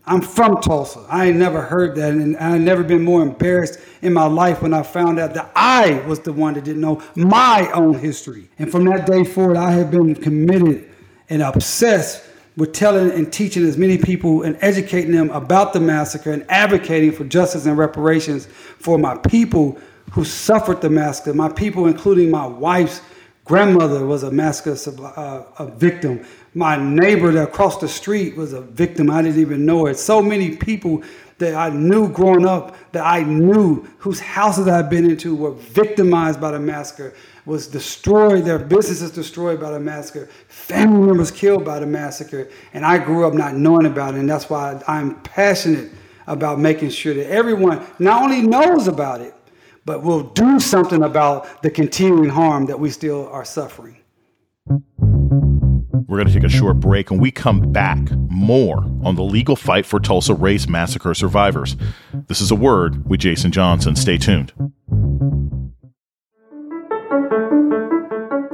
I'm 0.07 0.21
from 0.21 0.61
Tulsa. 0.61 1.05
I 1.09 1.27
ain't 1.27 1.39
never 1.39 1.63
heard 1.63 1.97
that. 1.97 2.13
And 2.13 2.37
I 2.37 2.59
never 2.59 2.83
been 2.83 3.03
more 3.03 3.23
embarrassed 3.23 3.81
in 4.03 4.13
my 4.13 4.27
life 4.27 4.61
when 4.61 4.75
I 4.75 4.83
found 4.83 5.19
out 5.19 5.33
that 5.35 5.51
I 5.57 5.95
was 6.07 6.21
the 6.21 6.33
one 6.33 6.55
that 6.55 6.65
didn't 6.65 6.83
know 6.83 7.03
my 7.15 7.71
own 7.73 7.95
history. 7.99 8.51
And 8.59 8.71
from 8.71 8.85
that 8.85 9.07
day 9.07 9.25
forward, 9.25 9.57
I 9.57 9.73
have 9.73 9.91
been 9.91 10.15
committed 10.15 10.91
and 11.31 11.43
obsessed 11.43 12.23
with 12.57 12.73
telling 12.73 13.11
and 13.11 13.33
teaching 13.33 13.67
as 13.67 13.79
many 13.79 13.99
people 13.99 14.43
and 14.43 14.57
educating 14.61 15.13
them 15.13 15.31
about 15.31 15.73
the 15.73 15.81
massacre 15.81 16.33
and 16.33 16.45
advocating 16.51 17.11
for 17.11 17.25
justice 17.25 17.67
and 17.67 17.77
reparations 17.77 18.47
for 18.47 18.99
my 18.99 19.17
people 19.17 19.79
who 20.15 20.25
suffered 20.25 20.81
the 20.81 20.89
massacre. 20.89 21.35
My 21.35 21.49
people, 21.49 21.87
including 21.87 22.31
my 22.31 22.47
wife's 22.47 23.01
grandmother, 23.45 24.07
was 24.07 24.23
a 24.23 24.31
massacre 24.31 24.77
uh, 25.03 25.43
a 25.59 25.67
victim. 25.67 26.25
My 26.55 26.77
neighbor 26.77 27.33
that 27.33 27.49
across 27.49 27.79
the 27.79 27.89
street 27.89 28.37
was 28.37 28.53
a 28.53 28.61
victim. 28.61 29.11
I 29.11 29.23
didn't 29.23 29.41
even 29.41 29.67
know 29.67 29.87
it. 29.87 29.97
So 29.97 30.23
many 30.23 30.57
people 30.57 31.03
that 31.39 31.57
I 31.57 31.71
knew 31.71 32.09
growing 32.09 32.47
up, 32.47 32.77
that 32.93 33.05
I 33.05 33.25
knew 33.25 33.89
whose 33.99 34.21
houses 34.21 34.69
I'd 34.69 34.89
been 34.89 35.11
into 35.11 35.35
were 35.35 35.51
victimized 35.51 36.41
by 36.41 36.53
the 36.53 36.61
massacre, 36.61 37.13
was 37.45 37.67
destroyed, 37.67 38.45
their 38.45 38.61
businesses 38.61 39.11
destroyed 39.11 39.61
by 39.61 39.73
the 39.73 39.81
massacre, 39.81 40.27
family 40.47 41.09
members 41.09 41.33
killed 41.33 41.65
by 41.65 41.81
the 41.81 41.87
massacre, 41.87 42.49
and 42.73 42.87
I 42.87 42.99
grew 42.99 43.27
up 43.27 43.35
not 43.35 43.55
knowing 43.55 43.87
about 43.87 44.15
it. 44.15 44.21
And 44.21 44.31
that's 44.31 44.49
why 44.49 44.81
I'm 44.87 45.21
passionate 45.23 45.91
about 46.29 46.61
making 46.61 46.91
sure 46.91 47.15
that 47.15 47.29
everyone 47.29 47.85
not 47.99 48.23
only 48.23 48.43
knows 48.43 48.87
about 48.87 49.21
it, 49.21 49.34
but 49.85 50.03
we'll 50.03 50.23
do 50.23 50.59
something 50.59 51.03
about 51.03 51.63
the 51.63 51.71
continuing 51.71 52.31
harm 52.31 52.67
that 52.67 52.81
we 52.81 52.91
still 52.91 53.29
are 53.29 53.45
suffering. 53.45 53.97
We're 56.07 56.19
going 56.19 56.29
to 56.29 56.35
take 56.35 56.45
a 56.45 56.49
short 56.49 56.79
break 56.81 57.11
and 57.11 57.21
we 57.21 57.31
come 57.31 57.73
back 57.73 57.99
more 58.29 58.85
on 59.03 59.17
the 59.17 59.23
legal 59.23 59.57
fight 59.57 59.85
for 59.85 59.99
Tulsa 59.99 60.35
race 60.35 60.69
massacre 60.69 61.15
survivors. 61.15 61.77
This 62.29 62.41
is 62.41 62.51
a 62.51 62.55
word 62.55 63.09
with 63.09 63.21
Jason 63.21 63.51
Johnson. 63.51 63.97
Stay 63.97 64.17
tuned. 64.17 64.53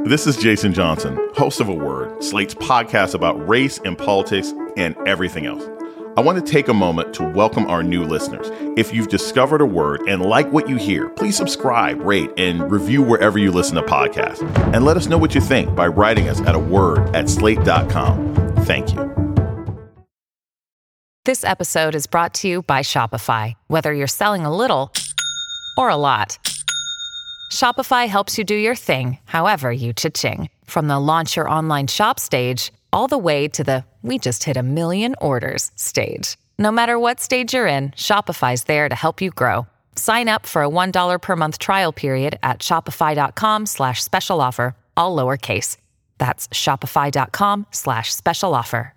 This 0.05 0.27
is 0.27 0.37
Jason 0.37 0.73
Johnson, 0.73 1.19
host 1.35 1.61
of 1.61 1.69
A 1.69 1.75
Word, 1.75 2.25
Slate's 2.25 2.55
podcast 2.55 3.15
about 3.15 3.47
race 3.49 3.79
and 3.85 3.97
politics 3.97 4.53
and 4.77 4.97
everything 5.07 5.47
else. 5.47 5.69
I 6.17 6.23
want 6.23 6.45
to 6.45 6.53
take 6.53 6.67
a 6.67 6.75
moment 6.75 7.15
to 7.15 7.23
welcome 7.25 7.67
our 7.67 7.85
new 7.85 8.05
listeners. 8.05 8.51
If 8.77 8.93
you've 8.93 9.07
discovered 9.09 9.61
a 9.61 9.65
word 9.65 10.03
and 10.09 10.23
like 10.23 10.51
what 10.51 10.69
you 10.69 10.75
hear, 10.77 11.09
please 11.09 11.37
subscribe, 11.37 12.01
rate, 12.01 12.31
and 12.37 12.71
review 12.71 13.01
wherever 13.01 13.39
you 13.39 13.53
listen 13.53 13.77
to 13.77 13.83
podcasts. 13.83 14.43
And 14.75 14.85
let 14.85 14.97
us 14.97 15.07
know 15.07 15.19
what 15.19 15.37
you 15.37 15.41
think 15.41 15.77
by 15.77 15.87
writing 15.87 16.29
us 16.29 16.41
at 16.41 16.57
a 16.57 16.59
word 16.59 17.15
at 17.15 17.29
slate.com. 17.29 18.35
Thank 18.65 18.93
you. 18.93 19.07
This 21.27 21.45
episode 21.45 21.95
is 21.95 22.09
brought 22.09 22.35
to 22.35 22.49
you 22.49 22.63
by 22.63 22.81
Shopify. 22.81 23.55
Whether 23.69 23.93
you're 23.93 24.09
selling 24.09 24.45
a 24.45 24.55
little 24.55 24.93
or 25.77 25.91
a 25.91 25.97
lot, 25.97 26.39
Shopify 27.53 28.09
helps 28.09 28.37
you 28.37 28.43
do 28.43 28.57
your 28.57 28.75
thing, 28.75 29.19
however 29.27 29.71
you 29.71 29.93
cha-ching. 29.93 30.49
From 30.65 30.89
the 30.89 30.99
launch 30.99 31.37
your 31.37 31.49
online 31.49 31.87
shop 31.87 32.19
stage 32.19 32.73
all 32.93 33.07
the 33.07 33.19
way 33.19 33.47
to 33.47 33.63
the 33.63 33.85
we 34.03 34.19
just 34.19 34.45
hit 34.45 34.57
a 34.57 34.63
million 34.63 35.15
orders 35.21 35.71
stage. 35.77 36.39
No 36.59 36.73
matter 36.73 36.99
what 36.99 37.21
stage 37.21 37.53
you're 37.53 37.67
in, 37.67 37.91
Shopify's 37.91 38.65
there 38.65 38.89
to 38.89 38.95
help 38.95 39.21
you 39.21 39.31
grow. 39.31 39.67
Sign 39.97 40.29
up 40.29 40.47
for 40.47 40.63
a 40.63 40.69
$1 40.69 41.21
per 41.21 41.37
month 41.37 41.59
trial 41.59 41.93
period 41.93 42.39
at 42.43 42.61
shopify.com 42.61 43.67
slash 43.67 44.03
special 44.03 44.41
offer, 44.41 44.75
all 44.97 45.15
lowercase. 45.15 45.77
That's 46.17 46.49
shopify.com 46.49 47.67
slash 47.71 48.15
special 48.15 48.55
offer. 48.55 48.95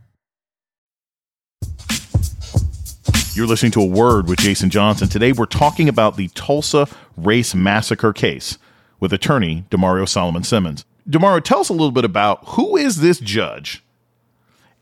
You're 3.33 3.47
listening 3.47 3.71
to 3.71 3.81
A 3.81 3.85
Word 3.85 4.27
with 4.27 4.37
Jason 4.37 4.69
Johnson. 4.69 5.09
Today 5.09 5.31
we're 5.31 5.47
talking 5.47 5.89
about 5.89 6.17
the 6.17 6.27
Tulsa 6.35 6.87
Race 7.17 7.55
Massacre 7.55 8.13
case 8.13 8.59
with 8.99 9.11
attorney 9.11 9.65
Damario 9.71 10.07
Solomon 10.07 10.43
Simmons. 10.43 10.85
Damario, 11.09 11.43
tell 11.43 11.59
us 11.59 11.69
a 11.69 11.73
little 11.73 11.91
bit 11.91 12.05
about 12.05 12.43
who 12.49 12.77
is 12.77 12.97
this 12.97 13.19
judge 13.19 13.83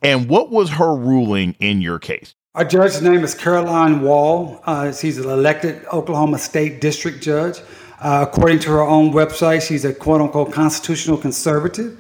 and 0.02 0.28
what 0.28 0.50
was 0.50 0.72
her 0.72 0.96
ruling 0.96 1.56
in 1.60 1.82
your 1.82 2.00
case? 2.00 2.36
Our 2.54 2.66
judge's 2.66 3.02
name 3.02 3.24
is 3.24 3.34
Caroline 3.34 4.02
Wall. 4.02 4.62
Uh, 4.66 4.92
she's 4.92 5.18
an 5.18 5.30
elected 5.30 5.86
Oklahoma 5.86 6.38
State 6.38 6.82
District 6.82 7.22
Judge. 7.22 7.62
Uh, 8.00 8.26
according 8.28 8.60
to 8.60 8.70
her 8.72 8.82
own 8.82 9.14
website, 9.14 9.66
she's 9.66 9.86
a 9.86 9.94
quote 9.94 10.22
unquote 10.22 10.52
constitutional 10.52 11.18
conservative. 11.18 11.98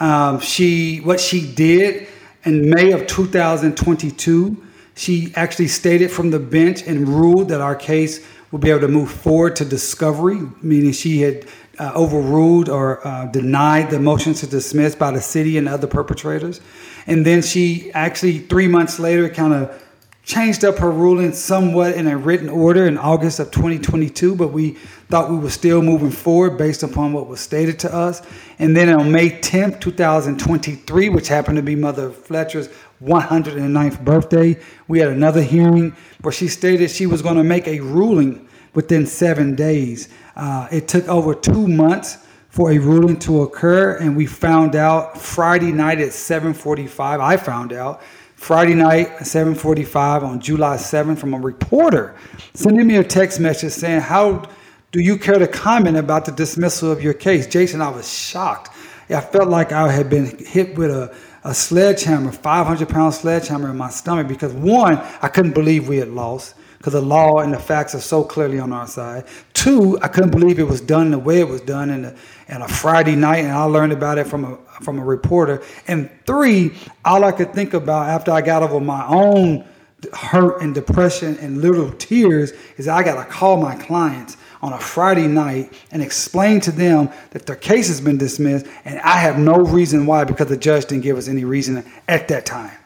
Um, 0.00 0.40
she 0.40 0.98
what 0.98 1.20
she 1.20 1.52
did 1.54 2.08
in 2.44 2.70
May 2.70 2.90
of 2.92 3.06
2022, 3.06 4.64
she 4.96 5.32
actually 5.36 5.68
stated 5.68 6.10
from 6.10 6.30
the 6.30 6.40
bench 6.40 6.82
and 6.82 7.08
ruled 7.08 7.50
that 7.50 7.60
our 7.60 7.76
case 7.76 8.26
would 8.50 8.60
be 8.60 8.70
able 8.70 8.80
to 8.80 8.88
move 8.88 9.10
forward 9.10 9.56
to 9.56 9.64
discovery, 9.64 10.40
meaning 10.60 10.92
she 10.92 11.20
had 11.20 11.46
uh, 11.82 11.92
overruled 11.96 12.68
or 12.68 13.04
uh, 13.04 13.26
denied 13.26 13.90
the 13.90 13.98
motion 13.98 14.34
to 14.34 14.46
dismiss 14.46 14.94
by 14.94 15.10
the 15.10 15.20
city 15.20 15.58
and 15.58 15.68
other 15.68 15.88
perpetrators. 15.88 16.60
And 17.08 17.26
then 17.26 17.42
she 17.42 17.90
actually, 17.92 18.38
three 18.38 18.68
months 18.68 19.00
later, 19.00 19.28
kind 19.28 19.52
of 19.52 19.82
changed 20.22 20.64
up 20.64 20.78
her 20.78 20.92
ruling 20.92 21.32
somewhat 21.32 21.94
in 21.94 22.06
a 22.06 22.16
written 22.16 22.48
order 22.48 22.86
in 22.86 22.96
August 22.96 23.40
of 23.40 23.50
2022, 23.50 24.36
but 24.36 24.48
we 24.48 24.70
thought 25.10 25.28
we 25.28 25.36
were 25.36 25.50
still 25.50 25.82
moving 25.82 26.12
forward 26.12 26.56
based 26.56 26.84
upon 26.84 27.12
what 27.12 27.26
was 27.26 27.40
stated 27.40 27.80
to 27.80 27.92
us. 27.92 28.22
And 28.60 28.76
then 28.76 28.88
on 28.88 29.10
May 29.10 29.30
10th, 29.30 29.80
2023, 29.80 31.08
which 31.08 31.26
happened 31.26 31.56
to 31.56 31.62
be 31.62 31.74
Mother 31.74 32.12
Fletcher's 32.12 32.68
109th 33.02 34.04
birthday, 34.04 34.56
we 34.86 35.00
had 35.00 35.08
another 35.08 35.42
hearing 35.42 35.96
where 36.20 36.30
she 36.30 36.46
stated 36.46 36.92
she 36.92 37.06
was 37.06 37.22
going 37.22 37.36
to 37.36 37.42
make 37.42 37.66
a 37.66 37.80
ruling 37.80 38.48
within 38.74 39.06
seven 39.06 39.54
days. 39.54 40.08
Uh, 40.36 40.68
it 40.70 40.88
took 40.88 41.06
over 41.08 41.34
two 41.34 41.68
months 41.68 42.18
for 42.48 42.70
a 42.70 42.78
ruling 42.78 43.18
to 43.18 43.42
occur, 43.42 43.96
and 43.96 44.16
we 44.16 44.26
found 44.26 44.76
out 44.76 45.18
Friday 45.18 45.72
night 45.72 46.00
at 46.00 46.12
7:45. 46.12 47.20
I 47.20 47.36
found 47.36 47.72
out 47.72 48.02
Friday 48.36 48.74
night 48.74 49.10
at 49.20 49.26
7:45 49.26 50.22
on 50.22 50.40
July 50.40 50.76
7th 50.76 51.18
from 51.18 51.32
a 51.34 51.38
reporter 51.38 52.14
sending 52.54 52.86
me 52.86 52.96
a 52.96 53.04
text 53.04 53.40
message 53.40 53.72
saying, 53.72 54.00
"How 54.00 54.42
do 54.90 55.00
you 55.00 55.16
care 55.16 55.38
to 55.38 55.46
comment 55.46 55.96
about 55.96 56.26
the 56.26 56.32
dismissal 56.32 56.90
of 56.90 57.02
your 57.02 57.14
case?" 57.14 57.46
Jason, 57.46 57.80
I 57.80 57.88
was 57.88 58.12
shocked. 58.12 58.70
I 59.08 59.20
felt 59.20 59.48
like 59.48 59.72
I 59.72 59.90
had 59.90 60.08
been 60.08 60.36
hit 60.38 60.76
with 60.76 60.90
a 60.90 61.12
a 61.44 61.54
sledgehammer, 61.54 62.30
500 62.30 62.88
pound 62.88 63.14
sledgehammer 63.14 63.70
in 63.70 63.76
my 63.76 63.90
stomach 63.90 64.28
because 64.28 64.52
one, 64.52 65.00
I 65.20 65.28
couldn't 65.28 65.54
believe 65.54 65.88
we 65.88 65.96
had 65.96 66.08
lost 66.08 66.54
because 66.82 66.94
the 66.94 67.00
law 67.00 67.38
and 67.38 67.54
the 67.54 67.58
facts 67.60 67.94
are 67.94 68.00
so 68.00 68.24
clearly 68.24 68.58
on 68.58 68.72
our 68.72 68.88
side. 68.88 69.24
Two, 69.52 69.96
I 70.02 70.08
couldn't 70.08 70.32
believe 70.32 70.58
it 70.58 70.66
was 70.66 70.80
done 70.80 71.12
the 71.12 71.18
way 71.18 71.38
it 71.38 71.46
was 71.46 71.60
done 71.60 71.90
in 71.90 72.04
a, 72.06 72.14
a 72.48 72.66
Friday 72.66 73.14
night, 73.14 73.44
and 73.44 73.52
I 73.52 73.62
learned 73.62 73.92
about 73.92 74.18
it 74.18 74.26
from 74.26 74.44
a 74.44 74.56
from 74.82 74.98
a 74.98 75.04
reporter. 75.04 75.62
And 75.86 76.10
three, 76.26 76.72
all 77.04 77.22
I 77.22 77.30
could 77.30 77.54
think 77.54 77.72
about 77.72 78.08
after 78.08 78.32
I 78.32 78.40
got 78.40 78.64
over 78.64 78.80
my 78.80 79.06
own 79.06 79.64
hurt 80.12 80.60
and 80.60 80.74
depression 80.74 81.38
and 81.38 81.62
little 81.62 81.92
tears 81.92 82.52
is 82.78 82.88
I 82.88 83.04
got 83.04 83.24
to 83.24 83.30
call 83.30 83.58
my 83.58 83.76
clients 83.76 84.36
on 84.60 84.72
a 84.72 84.80
Friday 84.80 85.28
night 85.28 85.72
and 85.92 86.02
explain 86.02 86.58
to 86.62 86.72
them 86.72 87.10
that 87.30 87.46
their 87.46 87.54
case 87.54 87.86
has 87.86 88.00
been 88.00 88.18
dismissed, 88.18 88.66
and 88.84 88.98
I 89.02 89.18
have 89.18 89.38
no 89.38 89.54
reason 89.54 90.04
why 90.04 90.24
because 90.24 90.48
the 90.48 90.56
judge 90.56 90.86
didn't 90.86 91.04
give 91.04 91.16
us 91.16 91.28
any 91.28 91.44
reason 91.44 91.84
at 92.08 92.26
that 92.26 92.44
time. 92.44 92.76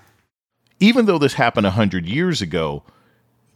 Even 0.80 1.06
though 1.06 1.16
this 1.16 1.32
happened 1.32 1.64
100 1.64 2.04
years 2.04 2.42
ago, 2.42 2.82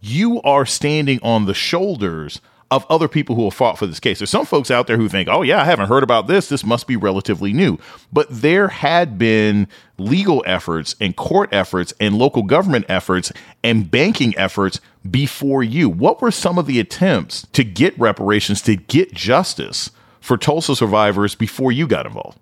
you 0.00 0.40
are 0.42 0.66
standing 0.66 1.20
on 1.22 1.46
the 1.46 1.54
shoulders 1.54 2.40
of 2.70 2.86
other 2.88 3.08
people 3.08 3.34
who 3.34 3.44
have 3.44 3.54
fought 3.54 3.78
for 3.78 3.86
this 3.86 3.98
case. 3.98 4.20
There's 4.20 4.30
some 4.30 4.46
folks 4.46 4.70
out 4.70 4.86
there 4.86 4.96
who 4.96 5.08
think, 5.08 5.28
oh, 5.28 5.42
yeah, 5.42 5.60
I 5.60 5.64
haven't 5.64 5.88
heard 5.88 6.04
about 6.04 6.28
this. 6.28 6.48
This 6.48 6.64
must 6.64 6.86
be 6.86 6.96
relatively 6.96 7.52
new. 7.52 7.78
But 8.12 8.28
there 8.30 8.68
had 8.68 9.18
been 9.18 9.66
legal 9.98 10.44
efforts 10.46 10.94
and 11.00 11.16
court 11.16 11.48
efforts 11.52 11.92
and 11.98 12.16
local 12.16 12.44
government 12.44 12.86
efforts 12.88 13.32
and 13.64 13.90
banking 13.90 14.36
efforts 14.38 14.80
before 15.10 15.64
you. 15.64 15.88
What 15.88 16.22
were 16.22 16.30
some 16.30 16.58
of 16.58 16.66
the 16.66 16.78
attempts 16.78 17.46
to 17.52 17.64
get 17.64 17.98
reparations, 17.98 18.62
to 18.62 18.76
get 18.76 19.12
justice 19.12 19.90
for 20.20 20.36
Tulsa 20.36 20.76
survivors 20.76 21.34
before 21.34 21.72
you 21.72 21.88
got 21.88 22.06
involved. 22.06 22.38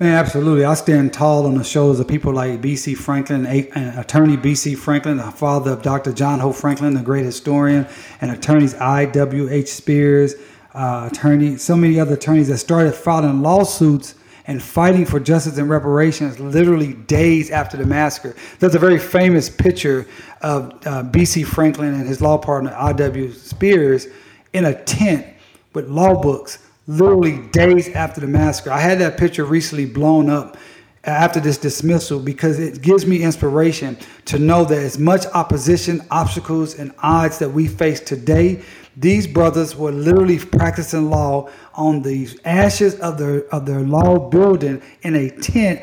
Man, 0.00 0.12
absolutely. 0.12 0.64
I 0.64 0.74
stand 0.74 1.12
tall 1.12 1.46
on 1.46 1.54
the 1.54 1.62
shoulders 1.62 2.00
of 2.00 2.08
people 2.08 2.32
like 2.32 2.60
B.C. 2.60 2.96
Franklin, 2.96 3.46
and 3.46 3.96
attorney 3.96 4.36
B.C. 4.36 4.74
Franklin, 4.74 5.18
the 5.18 5.30
father 5.30 5.70
of 5.70 5.82
Dr. 5.82 6.12
John 6.12 6.40
Hope 6.40 6.56
Franklin, 6.56 6.94
the 6.94 7.02
great 7.02 7.24
historian, 7.24 7.86
and 8.20 8.32
attorneys 8.32 8.74
I.W.H. 8.74 9.68
Spears, 9.68 10.34
uh, 10.74 11.08
attorney, 11.12 11.58
so 11.58 11.76
many 11.76 12.00
other 12.00 12.14
attorneys 12.14 12.48
that 12.48 12.58
started 12.58 12.92
filing 12.92 13.40
lawsuits 13.40 14.16
and 14.48 14.60
fighting 14.60 15.06
for 15.06 15.20
justice 15.20 15.58
and 15.58 15.70
reparations 15.70 16.40
literally 16.40 16.94
days 16.94 17.52
after 17.52 17.76
the 17.76 17.86
massacre. 17.86 18.34
There's 18.58 18.74
a 18.74 18.80
very 18.80 18.98
famous 18.98 19.48
picture 19.48 20.08
of 20.40 20.84
uh, 20.84 21.04
B.C. 21.04 21.44
Franklin 21.44 21.94
and 21.94 22.08
his 22.08 22.20
law 22.20 22.36
partner 22.36 22.74
I.W. 22.76 23.32
Spears 23.32 24.08
in 24.52 24.64
a 24.64 24.74
tent 24.82 25.24
with 25.72 25.88
law 25.88 26.20
books 26.20 26.58
literally 26.86 27.38
days 27.48 27.88
after 27.90 28.20
the 28.20 28.26
massacre. 28.26 28.70
I 28.70 28.80
had 28.80 28.98
that 29.00 29.16
picture 29.16 29.44
recently 29.44 29.86
blown 29.86 30.28
up 30.28 30.56
after 31.04 31.40
this 31.40 31.58
dismissal 31.58 32.18
because 32.18 32.58
it 32.58 32.80
gives 32.80 33.06
me 33.06 33.22
inspiration 33.22 33.96
to 34.26 34.38
know 34.38 34.64
that 34.64 34.78
as 34.78 34.98
much 34.98 35.26
opposition, 35.26 36.00
obstacles, 36.10 36.78
and 36.78 36.92
odds 37.02 37.38
that 37.38 37.50
we 37.50 37.68
face 37.68 38.00
today, 38.00 38.62
these 38.96 39.26
brothers 39.26 39.76
were 39.76 39.90
literally 39.90 40.38
practicing 40.38 41.10
law 41.10 41.50
on 41.74 42.02
the 42.02 42.28
ashes 42.44 42.98
of 43.00 43.18
their 43.18 43.42
of 43.52 43.66
their 43.66 43.80
law 43.80 44.18
building 44.30 44.80
in 45.02 45.16
a 45.16 45.30
tent, 45.30 45.82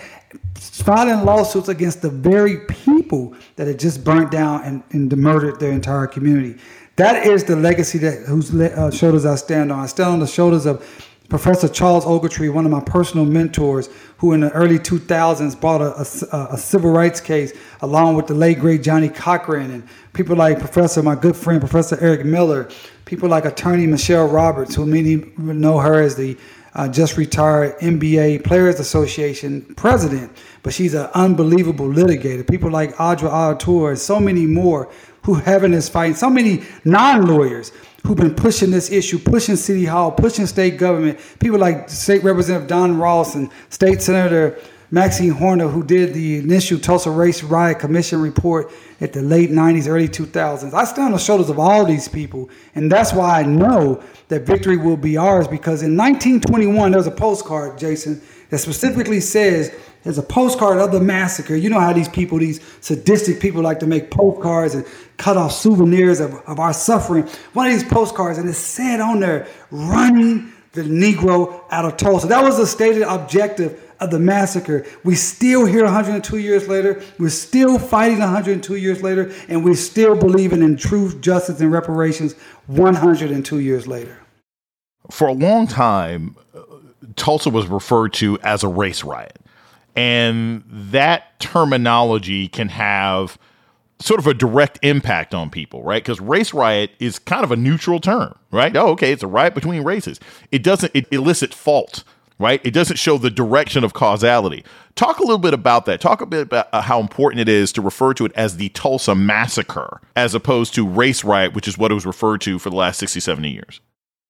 filing 0.55 1.25
lawsuits 1.25 1.67
against 1.67 2.01
the 2.01 2.09
very 2.09 2.65
people 2.67 3.35
that 3.57 3.67
had 3.67 3.79
just 3.79 4.03
burnt 4.03 4.31
down 4.31 4.63
and, 4.63 4.83
and 4.91 5.15
murdered 5.17 5.59
their 5.59 5.71
entire 5.71 6.07
community. 6.07 6.59
That 7.01 7.25
is 7.25 7.43
the 7.43 7.55
legacy 7.55 7.97
that 7.97 8.27
whose 8.27 8.53
uh, 8.53 8.91
shoulders 8.91 9.25
I 9.25 9.33
stand 9.33 9.71
on. 9.71 9.79
I 9.79 9.87
stand 9.87 10.09
on 10.11 10.19
the 10.19 10.27
shoulders 10.27 10.67
of 10.67 10.85
Professor 11.29 11.67
Charles 11.67 12.05
Ogletree, 12.05 12.53
one 12.53 12.63
of 12.63 12.69
my 12.69 12.79
personal 12.79 13.25
mentors, 13.25 13.89
who 14.19 14.33
in 14.33 14.41
the 14.41 14.51
early 14.51 14.77
2000s 14.77 15.59
brought 15.59 15.81
a, 15.81 15.95
a, 16.31 16.53
a, 16.53 16.57
civil 16.59 16.91
rights 16.91 17.19
case 17.19 17.53
along 17.81 18.17
with 18.17 18.27
the 18.27 18.35
late 18.35 18.59
great 18.59 18.83
Johnnie 18.83 19.09
Cochran 19.09 19.71
and 19.71 19.87
people 20.13 20.35
like 20.35 20.59
Professor, 20.59 21.01
my 21.01 21.15
good 21.15 21.35
friend, 21.35 21.59
Professor 21.59 21.97
Eric 21.99 22.23
Miller, 22.23 22.69
people 23.05 23.27
like 23.27 23.45
attorney 23.45 23.87
Michele 23.87 24.27
Roberts, 24.27 24.75
who 24.75 24.85
many 24.85 25.15
know 25.37 25.79
her 25.79 26.03
as 26.03 26.15
the 26.15 26.37
uh, 26.75 26.87
just 26.87 27.17
retired 27.17 27.77
NBA 27.79 28.43
Players 28.43 28.79
Association 28.79 29.61
president, 29.75 30.31
but 30.61 30.71
she's 30.71 30.93
an 30.93 31.09
unbelievable 31.15 31.87
litigator. 31.87 32.47
People 32.47 32.69
like 32.69 32.93
Adjoa 32.97 33.57
Aiyetoro 33.57 33.89
and 33.89 33.99
so 33.99 34.19
many 34.19 34.45
more 34.45 34.91
who 35.23 35.35
having 35.35 35.71
this 35.71 35.87
fight, 35.87 36.17
so 36.17 36.29
many 36.29 36.63
non-lawyers 36.83 37.71
who've 38.05 38.17
been 38.17 38.33
pushing 38.33 38.71
this 38.71 38.91
issue, 38.91 39.19
pushing 39.19 39.55
City 39.55 39.85
Hall, 39.85 40.11
pushing 40.11 40.47
state 40.47 40.77
government. 40.77 41.19
People 41.39 41.59
like 41.59 41.89
State 41.89 42.23
Representative 42.23 42.67
Don 42.67 42.97
Ross 42.97 43.35
and 43.35 43.49
State 43.69 44.01
Senator 44.01 44.59
Maxine 44.93 45.29
Horner, 45.29 45.69
who 45.69 45.83
did 45.83 46.13
the 46.13 46.39
initial 46.39 46.77
Tulsa 46.77 47.09
Race 47.09 47.43
Riot 47.43 47.79
Commission 47.79 48.19
report 48.19 48.71
at 48.99 49.13
the 49.13 49.21
late 49.21 49.49
90s, 49.49 49.87
early 49.87 50.09
2000s. 50.09 50.73
I 50.73 50.83
stand 50.83 51.05
on 51.05 51.11
the 51.13 51.17
shoulders 51.17 51.49
of 51.49 51.59
all 51.59 51.85
these 51.85 52.09
people, 52.09 52.49
and 52.75 52.91
that's 52.91 53.13
why 53.13 53.39
I 53.39 53.43
know 53.43 54.03
that 54.27 54.41
victory 54.41 54.75
will 54.75 54.97
be 54.97 55.15
ours 55.15 55.47
because 55.47 55.81
in 55.81 55.95
1921, 55.95 56.91
there 56.91 56.99
was 56.99 57.07
a 57.07 57.11
postcard, 57.11 57.77
Jason, 57.77 58.21
that 58.49 58.57
specifically 58.57 59.21
says 59.21 59.73
there's 60.03 60.17
a 60.17 60.23
postcard 60.23 60.79
of 60.79 60.91
the 60.91 60.99
massacre. 60.99 61.55
You 61.55 61.69
know 61.69 61.79
how 61.79 61.93
these 61.93 62.09
people, 62.09 62.39
these 62.39 62.59
sadistic 62.81 63.39
people, 63.39 63.61
like 63.61 63.79
to 63.79 63.87
make 63.87 64.09
postcards 64.09 64.73
and 64.73 64.85
cut 65.17 65.37
off 65.37 65.51
souvenirs 65.51 66.19
of, 66.19 66.33
of 66.47 66.59
our 66.59 66.73
suffering. 66.73 67.27
One 67.53 67.67
of 67.67 67.73
these 67.73 67.83
postcards, 67.83 68.37
and 68.37 68.49
it 68.49 68.53
said 68.53 68.99
on 68.99 69.19
there, 69.19 69.47
running 69.69 70.51
the 70.73 70.83
Negro 70.83 71.63
out 71.69 71.85
of 71.85 71.97
Tulsa. 71.97 72.27
That 72.27 72.43
was 72.43 72.57
the 72.57 72.65
stated 72.65 73.03
objective 73.03 73.91
of 73.99 74.09
the 74.09 74.19
massacre. 74.19 74.85
We 75.03 75.15
still 75.15 75.65
here 75.65 75.83
102 75.83 76.37
years 76.37 76.67
later. 76.67 77.01
We're 77.19 77.29
still 77.29 77.77
fighting 77.77 78.19
102 78.19 78.75
years 78.77 79.03
later, 79.03 79.31
and 79.47 79.63
we're 79.63 79.75
still 79.75 80.15
believing 80.15 80.63
in 80.63 80.77
truth, 80.77 81.21
justice, 81.21 81.59
and 81.59 81.71
reparations 81.71 82.33
102 82.67 83.59
years 83.59 83.87
later. 83.87 84.17
For 85.11 85.27
a 85.27 85.33
long 85.33 85.67
time, 85.67 86.35
uh, 86.55 86.61
Tulsa 87.15 87.49
was 87.49 87.67
referred 87.67 88.13
to 88.13 88.39
as 88.39 88.63
a 88.63 88.67
race 88.67 89.03
riot. 89.03 89.37
And 89.95 90.63
that 90.67 91.39
terminology 91.39 92.47
can 92.47 92.69
have 92.69 93.37
sort 94.01 94.19
of 94.19 94.27
a 94.27 94.33
direct 94.33 94.79
impact 94.81 95.33
on 95.33 95.49
people, 95.49 95.83
right? 95.83 96.03
Because 96.03 96.19
race 96.19 96.53
riot 96.53 96.91
is 96.99 97.19
kind 97.19 97.43
of 97.43 97.51
a 97.51 97.55
neutral 97.55 97.99
term, 97.99 98.35
right? 98.51 98.75
Oh, 98.75 98.89
okay, 98.89 99.11
it's 99.11 99.23
a 99.23 99.27
riot 99.27 99.53
between 99.53 99.83
races. 99.83 100.19
It 100.51 100.63
doesn't 100.63 100.91
it 100.95 101.07
elicit 101.11 101.53
fault, 101.53 102.03
right? 102.39 102.59
It 102.63 102.71
doesn't 102.71 102.97
show 102.97 103.17
the 103.17 103.29
direction 103.29 103.83
of 103.83 103.93
causality. 103.93 104.63
Talk 104.95 105.19
a 105.19 105.23
little 105.23 105.37
bit 105.37 105.53
about 105.53 105.85
that. 105.85 106.01
Talk 106.01 106.21
a 106.21 106.25
bit 106.25 106.41
about 106.41 106.67
uh, 106.73 106.81
how 106.81 106.99
important 106.99 107.41
it 107.41 107.49
is 107.49 107.71
to 107.73 107.81
refer 107.81 108.13
to 108.15 108.25
it 108.25 108.31
as 108.35 108.57
the 108.57 108.69
Tulsa 108.69 109.15
massacre 109.15 110.01
as 110.15 110.33
opposed 110.33 110.73
to 110.75 110.87
race 110.87 111.23
riot, 111.23 111.53
which 111.53 111.67
is 111.67 111.77
what 111.77 111.91
it 111.91 111.95
was 111.95 112.05
referred 112.05 112.41
to 112.41 112.59
for 112.59 112.69
the 112.69 112.75
last 112.75 112.99
60, 112.99 113.19
70 113.19 113.49
years. 113.49 113.79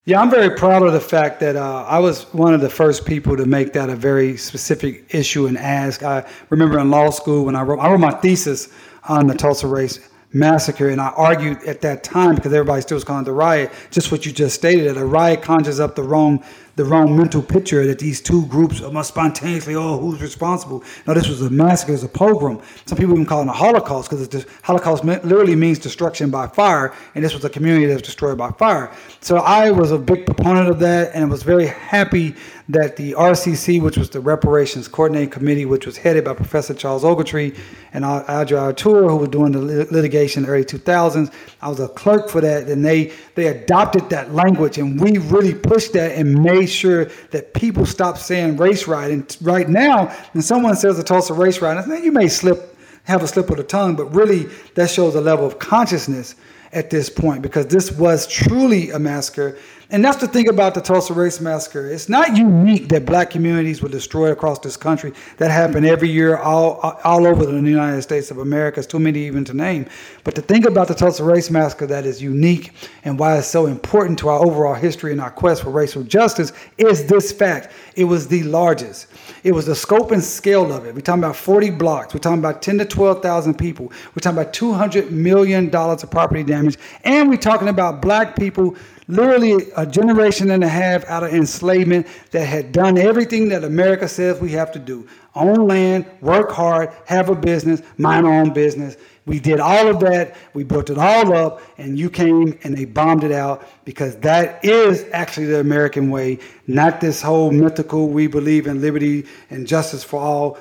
Yeah, 0.04 0.20
I'm 0.20 0.32
very 0.32 0.50
proud 0.58 0.82
of 0.82 0.94
the 0.94 1.00
fact 1.00 1.40
that 1.42 1.56
uh, 1.56 1.86
I 1.88 2.00
was 2.00 2.24
one 2.34 2.56
of 2.56 2.62
the 2.62 2.72
first 2.72 3.06
people 3.06 3.38
to 3.38 3.46
make 3.46 3.74
that 3.74 3.88
a 3.88 3.96
very 3.96 4.36
specific 4.36 5.14
issue 5.14 5.46
and 5.46 5.56
ask. 5.56 6.02
I 6.02 6.28
remember 6.50 6.80
in 6.80 6.90
law 6.90 7.12
school 7.12 7.46
when 7.46 7.56
I 7.56 7.62
wrote, 7.62 7.78
I 7.78 7.92
wrote 7.92 8.00
my 8.00 8.10
thesis 8.10 8.70
on 9.08 9.28
the 9.28 9.36
Tulsa 9.36 9.68
race 9.68 10.00
massacre, 10.34 10.90
and 10.90 11.02
I 11.02 11.10
argued 11.10 11.64
at 11.64 11.82
that 11.82 12.04
time 12.04 12.36
because 12.36 12.54
everybody 12.54 12.82
still 12.82 12.96
was 12.96 13.04
calling 13.04 13.24
it 13.24 13.26
the 13.26 13.34
riot, 13.34 13.72
just 13.90 14.12
what 14.12 14.26
you 14.26 14.32
just 14.32 14.56
stated, 14.56 14.88
that 14.88 15.00
a 15.00 15.06
riot 15.06 15.42
conjures 15.42 15.80
up 15.80 15.96
the 15.96 16.04
wrong 16.04 16.44
the 16.78 16.86
wrong 16.86 17.16
mental 17.16 17.42
picture 17.42 17.86
that 17.86 18.00
these 18.00 18.22
two 18.22 18.46
groups 18.48 18.82
must 18.82 19.10
spontaneously, 19.10 19.76
oh, 19.76 19.98
who's 19.98 20.22
responsible? 20.22 20.84
No, 21.06 21.14
this 21.14 21.28
was 21.28 21.42
a 21.42 21.50
massacre, 21.50 21.92
it 21.92 21.96
was 21.96 22.04
a 22.04 22.08
pogrom. 22.08 22.62
Some 22.86 22.98
people 22.98 23.14
even 23.14 23.26
call 23.26 23.42
it 23.42 23.48
a 23.48 23.52
Holocaust 23.52 24.10
because 24.10 24.28
the 24.28 24.46
Holocaust 24.64 25.04
literally 25.04 25.56
means 25.56 25.80
destruction 25.80 26.30
by 26.30 26.48
fire, 26.48 26.94
and 27.14 27.24
this 27.24 27.34
was 27.34 27.44
a 27.44 27.50
community 27.50 27.88
that 27.88 27.94
was 27.94 28.02
destroyed 28.02 28.38
by 28.38 28.52
fire. 28.52 28.92
So 29.20 29.38
I 29.38 29.72
was 29.72 29.92
a 29.92 29.98
big 29.98 30.26
proponent 30.26 30.70
of 30.70 30.80
that, 30.80 31.12
and 31.14 31.30
was 31.30 31.44
very 31.44 31.68
happy 31.68 32.36
that 32.72 32.96
the 32.96 33.14
RCC, 33.14 33.82
which 33.82 33.98
was 33.98 34.10
the 34.10 34.22
Reparations 34.22 34.88
Coordinating 34.88 35.30
Committee, 35.30 35.66
which 35.66 35.86
was 35.86 35.98
headed 35.98 36.24
by 36.24 36.34
Professor 36.34 36.74
Charles 36.74 37.04
Ogletree 37.04 37.58
and 37.92 38.06
Adjoa 38.06 38.74
Aiyetoro, 38.74 39.10
who 39.10 39.18
was 39.18 39.30
doing 39.30 39.52
the 39.52 39.60
litigation 39.60 40.44
in 40.44 40.48
the 40.48 40.54
early 40.54 40.64
2000s, 40.64 41.34
I 41.62 41.68
was 41.68 41.80
a 41.80 41.90
clerk 41.90 42.30
for 42.30 42.40
that, 42.40 42.68
and 42.68 42.86
they 42.86 43.12
they 43.36 43.48
adopted 43.48 44.10
that 44.10 44.34
language, 44.34 44.78
and 44.78 45.00
we 45.00 45.18
really 45.18 45.54
pushed 45.54 45.94
that 45.94 46.14
and 46.14 46.42
made 46.42 46.68
sure 46.68 47.06
that 47.32 47.54
people 47.54 47.86
stopped 47.86 48.20
saying 48.20 48.58
race 48.58 48.88
riot. 48.88 49.12
And 49.12 49.38
right 49.42 49.68
now, 49.68 50.08
when 50.32 50.42
someone 50.42 50.76
says 50.76 50.98
a 50.98 51.04
Tulsa 51.04 51.34
race 51.34 51.62
riot, 51.62 51.78
I 51.78 51.82
think 51.82 52.06
you 52.06 52.12
may 52.12 52.30
slip, 52.30 52.78
have 53.04 53.22
a 53.22 53.28
slip 53.28 53.50
of 53.50 53.58
the 53.58 53.64
tongue, 53.64 53.96
but 53.96 54.14
really 54.14 54.48
that 54.76 54.90
shows 54.90 55.16
a 55.16 55.22
level 55.22 55.46
of 55.46 55.60
consciousness 55.60 56.36
at 56.74 56.90
this 56.90 57.10
point 57.10 57.42
because 57.42 57.68
this 57.68 57.92
was 57.92 58.28
truly 58.28 58.92
a 58.92 59.00
massacre 59.00 59.58
and 59.92 60.04
that's 60.06 60.18
the 60.18 60.28
thing 60.28 60.48
about 60.48 60.74
the 60.74 60.80
Tulsa 60.80 61.14
Race 61.14 61.42
Massacre. 61.42 61.88
It's 61.90 62.08
not 62.08 62.38
unique 62.38 62.88
that 62.90 63.06
black 63.06 63.30
communities 63.30 63.82
were 63.82 63.90
destroyed 63.90 64.32
across 64.32 64.58
this 64.60 64.78
country. 64.78 65.12
That 65.38 65.52
happened 65.52 65.86
every 65.86 66.10
year 66.10 66.38
all, 66.38 66.80
all 67.04 67.28
over 67.28 67.46
the 67.46 67.58
United 67.58 68.02
States 68.02 68.32
of 68.32 68.38
America. 68.38 68.80
It's 68.80 68.88
too 68.88 69.00
many 69.00 69.20
even 69.26 69.44
to 69.46 69.54
name. 69.54 69.86
But 70.24 70.36
the 70.36 70.42
thing 70.42 70.66
about 70.66 70.88
the 70.88 70.96
Tulsa 70.96 71.26
Race 71.26 71.52
Massacre 71.52 71.86
that 71.88 72.06
is 72.06 72.22
unique 72.22 72.72
and 73.04 73.20
why 73.20 73.38
it's 73.38 73.48
so 73.48 73.66
important 73.66 74.18
to 74.20 74.30
our 74.30 74.40
overall 74.40 74.76
history 74.76 75.12
and 75.12 75.20
our 75.20 75.32
quest 75.32 75.64
for 75.64 75.72
racial 75.72 76.04
justice 76.04 76.54
is 76.78 77.06
this 77.08 77.34
fact. 77.34 77.74
It 77.98 78.06
was 78.06 78.30
the 78.30 78.44
largest. 78.44 79.08
It 79.44 79.52
was 79.52 79.66
the 79.66 79.76
scope 79.76 80.12
and 80.12 80.24
scale 80.24 80.72
of 80.72 80.86
it. 80.86 80.96
We're 80.96 81.02
talking 81.02 81.24
about 81.24 81.36
40 81.36 81.72
blocks. 81.72 82.14
We're 82.14 82.22
talking 82.22 82.40
about 82.40 82.62
10 82.62 82.78
to 82.78 82.86
12,000 82.86 83.58
people. 83.58 83.92
We're 84.16 84.22
talking 84.22 84.40
about 84.40 84.54
$200 84.54 85.12
million 85.12 85.74
of 85.76 86.12
property 86.12 86.44
damage. 86.44 86.78
And 87.04 87.30
we're 87.30 87.38
talking 87.38 87.68
about 87.68 88.02
black 88.02 88.38
people 88.38 88.78
literally 89.12 89.72
a 89.76 89.86
generation 89.86 90.52
and 90.52 90.64
a 90.64 90.68
half 90.68 91.06
out 91.06 91.24
of 91.24 91.34
enslavement 91.34 92.08
that 92.32 92.46
had 92.46 92.72
done 92.72 92.98
everything 92.98 93.50
that 93.50 93.64
America 93.64 94.08
says 94.08 94.40
we 94.40 94.52
have 94.52 94.72
to 94.72 94.80
do 94.80 95.08
own 95.36 95.68
land, 95.68 96.06
work 96.22 96.52
hard, 96.52 96.90
have 97.06 97.30
a 97.30 97.36
business, 97.36 97.82
mind 97.98 98.26
our 98.26 98.34
own 98.34 98.52
business. 98.52 98.98
We 99.28 99.40
did 99.40 99.60
all 99.60 99.88
of 99.88 100.00
that. 100.00 100.36
We 100.56 100.64
built 100.64 100.90
it 100.90 100.98
all 100.98 101.34
up, 101.34 101.62
and 101.78 101.98
you 101.98 102.10
came 102.10 102.58
and 102.64 102.76
they 102.76 102.86
bombed 102.86 103.24
it 103.24 103.32
out 103.32 103.68
because 103.86 104.16
that 104.18 104.66
is 104.66 105.06
actually 105.14 105.46
the 105.46 105.60
American 105.60 106.10
way, 106.10 106.40
not 106.66 107.02
this 107.02 107.22
whole 107.22 107.52
mythical, 107.52 108.10
we 108.10 108.26
believe 108.26 108.66
in 108.66 108.82
liberty 108.82 109.28
and 109.52 109.68
justice 109.68 110.04
for 110.04 110.20
all. 110.20 110.58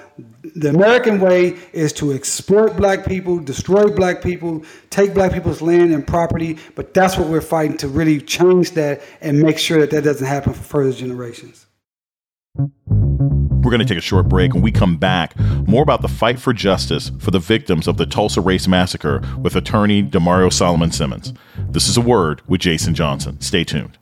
The 0.56 0.68
American 0.68 1.20
way 1.20 1.56
is 1.72 1.92
to 1.94 2.12
exploit 2.12 2.76
black 2.76 3.06
people, 3.06 3.38
destroy 3.38 3.88
black 3.88 4.20
people, 4.20 4.62
take 4.90 5.14
black 5.14 5.32
people's 5.32 5.62
land 5.62 5.94
and 5.94 6.06
property, 6.06 6.58
but 6.74 6.92
that's 6.92 7.16
what 7.16 7.28
we're 7.28 7.40
fighting 7.40 7.78
to 7.78 7.88
really 7.88 8.20
change 8.20 8.72
that 8.72 9.00
and 9.22 9.40
make 9.40 9.58
sure 9.58 9.80
that 9.80 9.90
that 9.90 10.04
doesn't 10.04 10.26
happen 10.26 10.52
for 10.52 10.62
further 10.62 10.92
generations. 10.92 11.66
We're 13.62 13.70
going 13.70 13.80
to 13.80 13.84
take 13.86 13.98
a 13.98 14.00
short 14.00 14.26
break. 14.26 14.54
When 14.54 14.62
we 14.62 14.72
come 14.72 14.96
back, 14.96 15.38
more 15.38 15.82
about 15.82 16.00
the 16.00 16.08
fight 16.08 16.40
for 16.40 16.54
justice 16.54 17.12
for 17.18 17.30
the 17.30 17.38
victims 17.38 17.86
of 17.86 17.98
the 17.98 18.06
Tulsa 18.06 18.40
Race 18.40 18.66
Massacre 18.66 19.22
with 19.38 19.54
attorney 19.54 20.02
Damario 20.02 20.50
Solomon 20.50 20.90
Simmons. 20.90 21.34
This 21.68 21.86
is 21.86 21.98
a 21.98 22.00
word 22.00 22.40
with 22.48 22.62
Jason 22.62 22.94
Johnson. 22.94 23.38
Stay 23.42 23.64
tuned. 23.64 23.98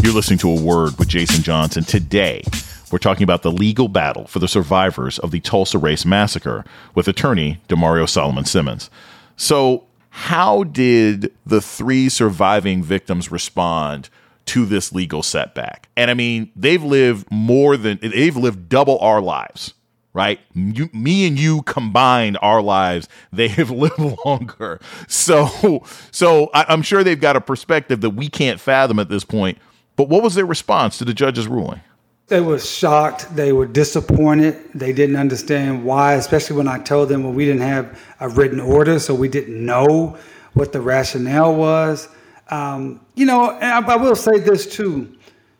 You're 0.00 0.12
listening 0.12 0.38
to 0.40 0.50
A 0.50 0.60
Word 0.60 0.96
with 0.96 1.08
Jason 1.08 1.42
Johnson. 1.42 1.82
Today, 1.82 2.44
we're 2.92 2.98
talking 2.98 3.24
about 3.24 3.42
the 3.42 3.50
legal 3.50 3.88
battle 3.88 4.28
for 4.28 4.38
the 4.38 4.48
survivors 4.48 5.18
of 5.18 5.32
the 5.32 5.40
Tulsa 5.40 5.78
Race 5.78 6.04
Massacre 6.04 6.64
with 6.94 7.08
attorney 7.08 7.60
Damario 7.68 8.08
Solomon 8.08 8.44
Simmons. 8.44 8.90
So, 9.36 9.86
how 10.10 10.64
did 10.64 11.32
the 11.44 11.60
three 11.60 12.08
surviving 12.08 12.82
victims 12.82 13.32
respond 13.32 14.08
to 14.46 14.66
this 14.66 14.92
legal 14.92 15.22
setback? 15.22 15.88
And 15.96 16.10
I 16.10 16.14
mean, 16.14 16.50
they've 16.56 16.82
lived 16.82 17.30
more 17.30 17.76
than, 17.76 17.98
they've 18.02 18.36
lived 18.36 18.68
double 18.68 18.98
our 18.98 19.20
lives 19.20 19.74
right? 20.14 20.40
You, 20.54 20.90
me 20.92 21.26
and 21.26 21.38
you 21.38 21.62
combined 21.62 22.38
our 22.42 22.60
lives, 22.60 23.08
they 23.32 23.48
have 23.48 23.70
lived 23.70 23.98
longer. 24.24 24.80
So, 25.08 25.84
so 26.10 26.50
I, 26.54 26.66
I'm 26.68 26.82
sure 26.82 27.02
they've 27.02 27.20
got 27.20 27.36
a 27.36 27.40
perspective 27.40 28.00
that 28.02 28.10
we 28.10 28.28
can't 28.28 28.60
fathom 28.60 28.98
at 28.98 29.08
this 29.08 29.24
point. 29.24 29.58
But 29.96 30.08
what 30.08 30.22
was 30.22 30.34
their 30.34 30.46
response 30.46 30.98
to 30.98 31.04
the 31.04 31.14
judge's 31.14 31.46
ruling? 31.46 31.80
They 32.28 32.40
were 32.40 32.58
shocked. 32.58 33.34
They 33.36 33.52
were 33.52 33.66
disappointed. 33.66 34.56
They 34.74 34.92
didn't 34.92 35.16
understand 35.16 35.84
why, 35.84 36.14
especially 36.14 36.56
when 36.56 36.68
I 36.68 36.78
told 36.78 37.08
them 37.08 37.24
well, 37.24 37.32
we 37.32 37.44
didn't 37.44 37.62
have 37.62 38.00
a 38.20 38.28
written 38.28 38.58
order, 38.58 38.98
so 38.98 39.14
we 39.14 39.28
didn't 39.28 39.64
know 39.64 40.16
what 40.54 40.72
the 40.72 40.80
rationale 40.80 41.54
was. 41.54 42.08
Um, 42.52 43.00
you 43.14 43.24
know, 43.24 43.52
I, 43.52 43.80
I 43.80 43.96
will 43.96 44.14
say 44.14 44.38
this 44.38 44.66
too. 44.66 45.16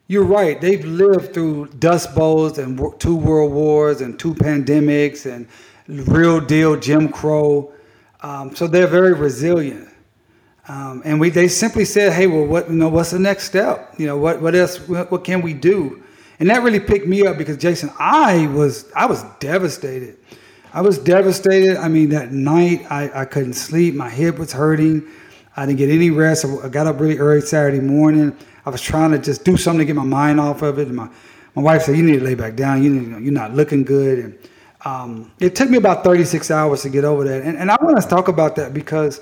You're 0.09 0.27
right. 0.27 0.61
They've 0.61 0.85
lived 0.85 1.33
through 1.33 1.69
dust 1.79 2.15
bowls 2.15 2.59
and 2.59 2.79
two 2.99 3.17
world 3.17 3.51
wars 3.51 4.03
and 4.03 4.19
two 4.19 4.35
pandemics 4.35 5.25
and 5.25 5.49
real 6.07 6.39
deal 6.39 6.79
Jim 6.79 7.09
Crow. 7.09 7.73
Um, 8.21 8.55
so 8.55 8.67
they're 8.67 8.87
very 8.87 9.15
resilient. 9.15 9.89
Um, 10.69 11.01
and 11.07 11.19
we 11.19 11.31
they 11.31 11.49
simply 11.49 11.87
said, 11.87 12.13
"Hey, 12.13 12.27
well, 12.27 12.45
what 12.45 12.69
you 12.69 12.77
know? 12.77 12.91
What's 12.91 13.11
the 13.11 13.19
next 13.19 13.45
step? 13.45 13.95
You 13.97 14.07
know, 14.07 14.19
what 14.19 14.43
what 14.43 14.55
else? 14.55 14.77
What, 14.87 15.11
what 15.11 15.25
can 15.25 15.41
we 15.41 15.55
do?" 15.55 16.03
And 16.41 16.51
that 16.51 16.63
really 16.63 16.79
picked 16.79 17.07
me 17.07 17.27
up 17.27 17.39
because 17.39 17.57
Jason, 17.57 17.91
I 17.99 18.49
was 18.49 18.85
I 18.95 19.07
was 19.07 19.25
devastated. 19.41 20.19
I 20.75 20.83
was 20.83 20.99
devastated. 20.99 21.79
I 21.79 21.89
mean, 21.89 22.11
that 22.11 22.33
night 22.33 22.87
I, 22.91 23.23
I 23.23 23.25
couldn't 23.25 23.55
sleep. 23.55 23.95
My 23.95 24.11
hip 24.11 24.39
was 24.39 24.53
hurting. 24.53 25.09
I 25.57 25.67
didn't 25.67 25.79
get 25.79 25.91
any 25.91 26.11
rest. 26.11 26.45
I 26.45 26.69
got 26.69 26.87
up 26.87 26.99
really 27.01 27.19
early 27.19 27.41
Saturday 27.43 27.81
morning. 27.81 28.37
I 28.65 28.71
was 28.71 28.81
trying 28.81 29.11
to 29.11 29.19
just 29.19 29.45
do 29.45 29.57
something 29.57 29.81
to 29.81 29.85
get 29.85 29.97
my 29.97 30.05
mind 30.05 30.41
off 30.41 30.63
of 30.63 30.79
it. 30.79 30.89
And 30.89 30.97
my 30.97 31.09
my 31.55 31.63
wife 31.63 31.83
said, 31.83 31.97
"You 31.97 32.03
need 32.03 32.21
to 32.21 32.25
lay 32.25 32.35
back 32.35 32.57
down. 32.57 32.83
You 32.83 32.91
need, 32.91 33.23
you're 33.23 33.33
not 33.33 33.55
looking 33.55 33.83
good." 33.85 34.19
And 34.19 34.39
um, 34.85 35.33
it 35.39 35.55
took 35.55 35.69
me 35.71 35.79
about 35.79 36.05
36 36.05 36.51
hours 36.51 36.83
to 36.83 36.89
get 36.89 37.05
over 37.05 37.25
that. 37.25 37.43
And, 37.43 37.57
and 37.57 37.71
I 37.71 37.77
want 37.81 38.01
to 38.01 38.09
talk 38.09 38.29
about 38.29 38.57
that 38.57 38.73
because 38.73 39.21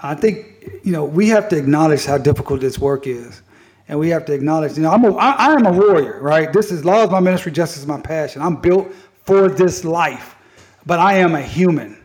I 0.00 0.14
think 0.14 0.80
you 0.82 0.92
know 0.92 1.04
we 1.04 1.28
have 1.28 1.48
to 1.50 1.56
acknowledge 1.56 2.04
how 2.04 2.18
difficult 2.18 2.60
this 2.60 2.78
work 2.78 3.06
is, 3.06 3.42
and 3.88 3.98
we 3.98 4.08
have 4.08 4.24
to 4.26 4.32
acknowledge. 4.32 4.76
You 4.76 4.82
know, 4.82 4.90
I'm 4.90 5.04
a, 5.04 5.14
I, 5.16 5.30
I 5.30 5.52
am 5.52 5.66
a 5.66 5.72
warrior, 5.72 6.20
right? 6.20 6.52
This 6.52 6.72
is 6.72 6.84
law 6.84 7.04
is 7.04 7.10
my 7.10 7.20
ministry, 7.20 7.52
justice 7.52 7.82
is 7.82 7.86
my 7.86 8.00
passion. 8.00 8.42
I'm 8.42 8.56
built 8.56 8.88
for 9.24 9.48
this 9.48 9.84
life, 9.84 10.36
but 10.86 10.98
I 10.98 11.14
am 11.14 11.34
a 11.34 11.42
human, 11.42 11.99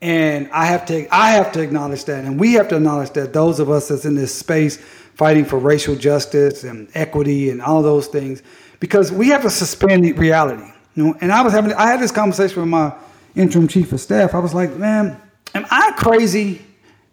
and 0.00 0.48
I 0.52 0.66
have 0.66 0.86
to 0.86 1.06
I 1.14 1.32
have 1.32 1.52
to 1.52 1.60
acknowledge 1.60 2.04
that, 2.04 2.24
and 2.24 2.38
we 2.38 2.54
have 2.54 2.68
to 2.68 2.76
acknowledge 2.76 3.10
that 3.10 3.32
those 3.32 3.60
of 3.60 3.70
us 3.70 3.88
that's 3.88 4.04
in 4.04 4.14
this 4.14 4.34
space 4.34 4.76
fighting 4.76 5.44
for 5.44 5.58
racial 5.58 5.96
justice 5.96 6.64
and 6.64 6.88
equity 6.94 7.50
and 7.50 7.62
all 7.62 7.82
those 7.82 8.06
things, 8.06 8.42
because 8.80 9.10
we 9.10 9.28
have 9.28 9.42
to 9.42 9.50
suspend 9.50 10.04
reality. 10.18 10.70
You 10.94 11.04
know, 11.04 11.16
and 11.20 11.32
I 11.32 11.42
was 11.42 11.52
having 11.52 11.72
I 11.74 11.86
had 11.86 12.00
this 12.00 12.12
conversation 12.12 12.60
with 12.60 12.68
my 12.68 12.94
interim 13.34 13.68
chief 13.68 13.92
of 13.92 14.00
staff. 14.00 14.34
I 14.34 14.38
was 14.38 14.54
like, 14.54 14.76
man, 14.76 15.20
am 15.54 15.66
I 15.70 15.92
crazy? 15.96 16.62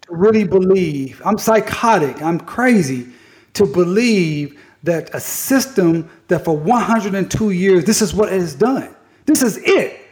to 0.06 0.14
really 0.14 0.44
believe, 0.44 1.22
I'm 1.24 1.38
psychotic, 1.38 2.20
I'm 2.22 2.38
crazy 2.38 3.08
to 3.54 3.66
believe 3.66 4.60
that 4.82 5.14
a 5.14 5.20
system 5.20 6.10
that 6.28 6.44
for 6.44 6.56
102 6.56 7.50
years, 7.50 7.84
this 7.84 8.02
is 8.02 8.12
what 8.12 8.32
it 8.32 8.38
has 8.40 8.54
done. 8.54 8.94
This 9.24 9.42
is 9.42 9.56
it. 9.58 10.03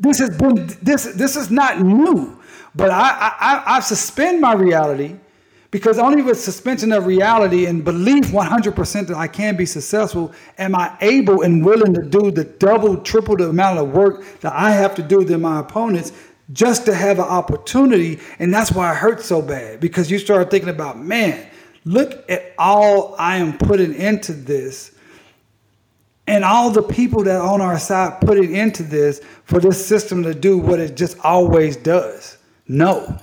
This 0.00 0.18
has 0.18 0.36
been 0.36 0.66
this 0.82 1.04
this 1.04 1.36
is 1.36 1.50
not 1.50 1.80
new. 1.80 2.38
But 2.74 2.90
I 2.90 3.34
I, 3.40 3.62
I 3.76 3.80
suspend 3.80 4.40
my 4.40 4.54
reality 4.54 5.16
because 5.70 5.98
only 5.98 6.22
with 6.22 6.40
suspension 6.40 6.90
of 6.92 7.06
reality 7.06 7.66
and 7.66 7.84
belief 7.84 8.26
100% 8.26 9.06
that 9.06 9.16
I 9.16 9.28
can 9.28 9.56
be 9.56 9.66
successful 9.66 10.32
am 10.58 10.74
I 10.74 10.96
able 11.00 11.42
and 11.42 11.64
willing 11.64 11.94
to 11.94 12.02
do 12.02 12.32
the 12.32 12.44
double, 12.44 12.96
triple 12.96 13.36
the 13.36 13.50
amount 13.50 13.78
of 13.78 13.90
work 13.90 14.24
that 14.40 14.52
I 14.52 14.72
have 14.72 14.96
to 14.96 15.02
do 15.02 15.22
than 15.22 15.42
my 15.42 15.60
opponents 15.60 16.12
just 16.52 16.86
to 16.86 16.94
have 16.94 17.18
an 17.18 17.26
opportunity. 17.26 18.18
And 18.40 18.52
that's 18.52 18.72
why 18.72 18.90
it 18.90 18.96
hurts 18.96 19.26
so 19.26 19.40
bad 19.40 19.78
because 19.78 20.10
you 20.10 20.18
start 20.18 20.50
thinking 20.50 20.70
about, 20.70 20.98
man, 20.98 21.48
look 21.84 22.28
at 22.28 22.52
all 22.58 23.14
I 23.16 23.36
am 23.36 23.56
putting 23.56 23.94
into 23.94 24.32
this 24.32 24.92
and 26.26 26.44
all 26.44 26.70
the 26.70 26.82
people 26.82 27.24
that 27.24 27.40
on 27.40 27.60
our 27.60 27.78
side 27.78 28.20
putting 28.20 28.54
into 28.54 28.82
this 28.82 29.20
for 29.44 29.60
this 29.60 29.84
system 29.84 30.22
to 30.22 30.34
do 30.34 30.58
what 30.58 30.78
it 30.78 30.96
just 30.96 31.18
always 31.24 31.76
does. 31.76 32.38
No. 32.68 33.18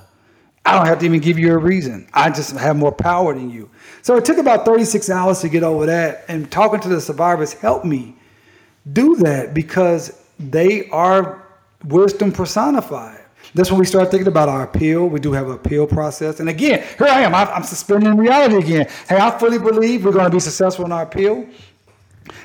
I 0.64 0.76
don't 0.76 0.86
have 0.86 0.98
to 0.98 1.06
even 1.06 1.20
give 1.20 1.38
you 1.38 1.52
a 1.54 1.56
reason. 1.56 2.06
I 2.12 2.28
just 2.28 2.54
have 2.54 2.76
more 2.76 2.92
power 2.92 3.32
than 3.32 3.48
you. 3.48 3.70
So 4.02 4.16
it 4.16 4.26
took 4.26 4.36
about 4.36 4.66
36 4.66 5.08
hours 5.08 5.40
to 5.40 5.48
get 5.48 5.62
over 5.62 5.86
that. 5.86 6.26
And 6.28 6.50
talking 6.50 6.80
to 6.80 6.88
the 6.88 7.00
survivors 7.00 7.54
helped 7.54 7.86
me 7.86 8.16
do 8.92 9.16
that 9.16 9.54
because 9.54 10.22
they 10.38 10.88
are 10.90 11.46
wisdom 11.84 12.32
personified. 12.32 13.24
That's 13.54 13.70
when 13.70 13.80
we 13.80 13.86
start 13.86 14.10
thinking 14.10 14.28
about 14.28 14.50
our 14.50 14.64
appeal. 14.64 15.08
We 15.08 15.20
do 15.20 15.32
have 15.32 15.46
an 15.48 15.54
appeal 15.54 15.86
process. 15.86 16.40
And 16.40 16.50
again, 16.50 16.86
here 16.98 17.06
I 17.06 17.22
am. 17.22 17.34
I'm 17.34 17.62
suspending 17.62 18.16
reality 18.16 18.56
again. 18.56 18.88
Hey, 19.08 19.16
I 19.16 19.36
fully 19.38 19.58
believe 19.58 20.04
we're 20.04 20.12
going 20.12 20.26
to 20.26 20.30
be 20.30 20.40
successful 20.40 20.84
in 20.84 20.92
our 20.92 21.04
appeal. 21.04 21.46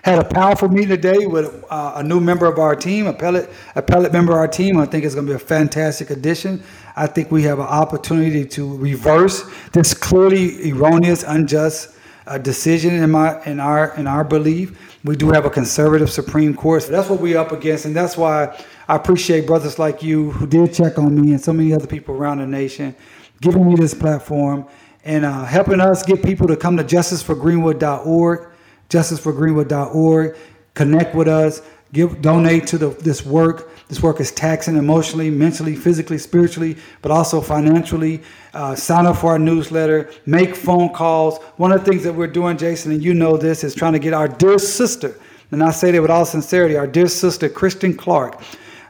Had 0.04 0.19
a 0.19 0.24
powerful 0.24 0.69
meeting 0.69 0.89
today 0.89 1.26
with 1.26 1.63
uh, 1.69 1.93
a 1.96 2.04
new 2.04 2.19
member 2.19 2.46
of 2.46 2.60
our 2.60 2.76
team, 2.76 3.08
appellate, 3.08 3.50
a 3.76 3.82
pellet 3.82 4.12
member 4.12 4.34
of 4.34 4.39
our 4.39 4.48
team. 4.48 4.78
I 4.78 4.86
think 4.86 5.06
it's 5.06 5.15
going 5.15 5.28
to 5.28 5.32
be 5.32 5.36
a 5.36 5.39
fantastic 5.39 6.10
addition. 6.10 6.63
I 6.96 7.08
think 7.08 7.32
we 7.32 7.43
have 7.43 7.60
an 7.60 7.65
opportunity 7.65 8.46
to 8.46 8.78
reverse 8.78 9.50
this 9.72 9.93
clearly 9.93 10.72
erroneous, 10.72 11.24
unjust 11.24 11.96
uh, 12.26 12.38
decision 12.38 12.93
in 12.96 13.12
my 13.12 13.43
in 13.46 13.60
our 13.60 13.96
in 13.96 14.08
our 14.08 14.24
belief. 14.24 15.00
We 15.04 15.15
do 15.15 15.32
have 15.32 15.46
a 15.46 15.50
conservative 15.50 16.10
Supreme 16.10 16.54
Court. 16.54 16.84
So 16.84 16.91
that's 16.91 17.10
what 17.10 17.19
we're 17.19 17.38
up 17.38 17.52
against, 17.52 17.86
and 17.86 17.96
that's 17.96 18.15
why 18.15 18.58
I 18.88 18.96
appreciate 18.96 19.46
brothers 19.46 19.80
like 19.80 20.02
you 20.02 20.32
who 20.32 20.48
did 20.48 20.74
check 20.74 20.98
on 20.98 21.19
me 21.19 21.32
and 21.32 21.41
so 21.41 21.54
many 21.54 21.74
other 21.74 21.88
people 21.88 22.15
around 22.15 22.39
the 22.39 22.48
nation 22.48 22.96
giving 23.43 23.67
me 23.67 23.76
this 23.76 23.93
platform 23.93 24.65
and 25.04 25.26
uh, 25.26 25.43
helping 25.43 25.82
us 25.82 26.02
get 26.04 26.24
people 26.24 26.48
to 26.48 26.56
come 26.56 26.78
to 26.78 26.84
justiceforgreenwood.org, 26.84 28.53
justiceforgreenwood.org, 28.89 30.36
connect 30.74 31.15
with 31.15 31.28
us, 31.28 31.62
give, 31.93 32.22
donate 32.22 32.67
to 32.67 32.78
the, 32.78 32.89
this 32.89 33.26
work. 33.26 33.69
This 33.88 34.02
work 34.02 34.19
is 34.19 34.32
taxing 34.32 34.78
emotionally, 34.78 35.30
mentally, 35.30 35.76
physically, 35.76 36.17
spiritually, 36.17 36.78
but 37.02 37.12
also 37.12 37.41
financially. 37.41 38.22
Uh, 38.54 38.76
sign 38.76 39.06
up 39.06 39.17
for 39.17 39.32
our 39.32 39.39
newsletter, 39.39 40.10
make 40.26 40.56
phone 40.56 40.89
calls. 40.93 41.39
One 41.58 41.72
of 41.72 41.84
the 41.84 41.91
things 41.91 42.04
that 42.04 42.13
we're 42.13 42.28
doing, 42.28 42.58
Jason, 42.58 42.91
and 42.91 43.04
you 43.04 43.13
know 43.13 43.38
this, 43.38 43.63
is 43.63 43.76
trying 43.76 43.93
to 43.93 44.00
get 44.00 44.13
our 44.13 44.28
dear 44.28 44.58
sister, 44.58 45.15
and 45.52 45.63
I 45.63 45.69
say 45.72 45.91
that 45.91 46.02
with 46.02 46.10
all 46.10 46.26
sincerity, 46.26 46.76
our 46.78 46.88
dear 46.88 47.08
sister, 47.08 47.48
Kristen 47.48 47.96
Clarke, 47.96 48.41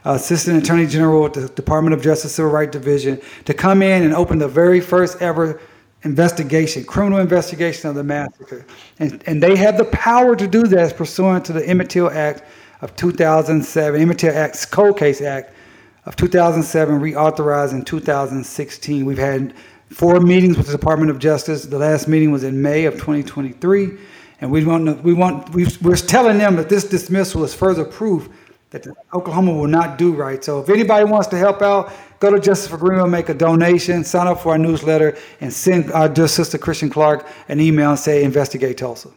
Assistant 0.06 0.62
Attorney 0.62 0.86
General 0.86 1.26
at 1.26 1.34
the 1.34 1.48
Department 1.48 1.94
of 1.94 2.02
Justice 2.02 2.34
Civil 2.34 2.50
Rights 2.50 2.72
Division, 2.72 3.20
to 3.44 3.54
come 3.54 3.82
in 3.82 4.02
and 4.02 4.14
open 4.14 4.38
the 4.38 4.48
very 4.48 4.80
first 4.80 5.20
ever 5.20 5.60
investigation, 6.04 6.84
criminal 6.84 7.18
investigation 7.18 7.88
of 7.88 7.96
the 7.96 8.04
massacre. 8.04 8.64
And, 8.98 9.22
and 9.26 9.42
they 9.42 9.56
have 9.56 9.76
the 9.76 9.86
power 9.86 10.36
to 10.36 10.46
do 10.46 10.64
that 10.64 10.96
pursuant 10.96 11.44
to 11.46 11.52
the 11.52 11.66
Emmett 11.66 11.90
Till 11.90 12.10
Act 12.10 12.42
of 12.82 12.94
2007, 12.96 14.00
Emmett 14.00 14.18
Till 14.18 14.36
Act, 14.36 14.70
Cold 14.70 14.98
Case 14.98 15.20
Act 15.20 15.54
of 16.04 16.16
2007, 16.16 17.00
reauthorized 17.00 17.72
in 17.72 17.84
2016. 17.84 19.06
We've 19.06 19.18
had 19.18 19.54
four 19.88 20.20
meetings 20.20 20.58
with 20.58 20.66
the 20.66 20.72
Department 20.72 21.10
of 21.10 21.18
Justice. 21.18 21.64
The 21.64 21.78
last 21.78 22.08
meeting 22.08 22.30
was 22.30 22.44
in 22.44 22.60
May 22.60 22.84
of 22.84 22.94
2023. 22.94 23.98
And 24.40 24.50
we 24.50 24.64
want, 24.64 25.02
we 25.02 25.14
want, 25.14 25.54
we're 25.54 25.96
telling 25.96 26.36
them 26.36 26.56
that 26.56 26.68
this 26.68 26.84
dismissal 26.84 27.44
is 27.44 27.54
further 27.54 27.84
proof 27.84 28.28
that 28.70 28.86
Oklahoma 29.14 29.54
will 29.54 29.68
not 29.68 29.96
do 29.96 30.12
right. 30.12 30.42
So 30.42 30.60
if 30.60 30.68
anybody 30.68 31.04
wants 31.04 31.28
to 31.28 31.38
help 31.38 31.62
out, 31.62 31.92
go 32.20 32.30
to 32.30 32.40
Justice 32.40 32.68
for 32.68 32.76
Greenwood, 32.76 33.10
make 33.10 33.28
a 33.28 33.34
donation, 33.34 34.04
sign 34.04 34.26
up 34.26 34.40
for 34.40 34.52
our 34.52 34.58
newsletter, 34.58 35.16
and 35.40 35.52
send 35.52 35.92
our 35.92 36.08
dear 36.08 36.28
sister 36.28 36.58
Kristen 36.58 36.90
Clarke 36.90 37.26
an 37.48 37.60
email 37.60 37.90
and 37.90 37.98
say 37.98 38.24
investigate 38.24 38.78
Tulsa. 38.78 39.10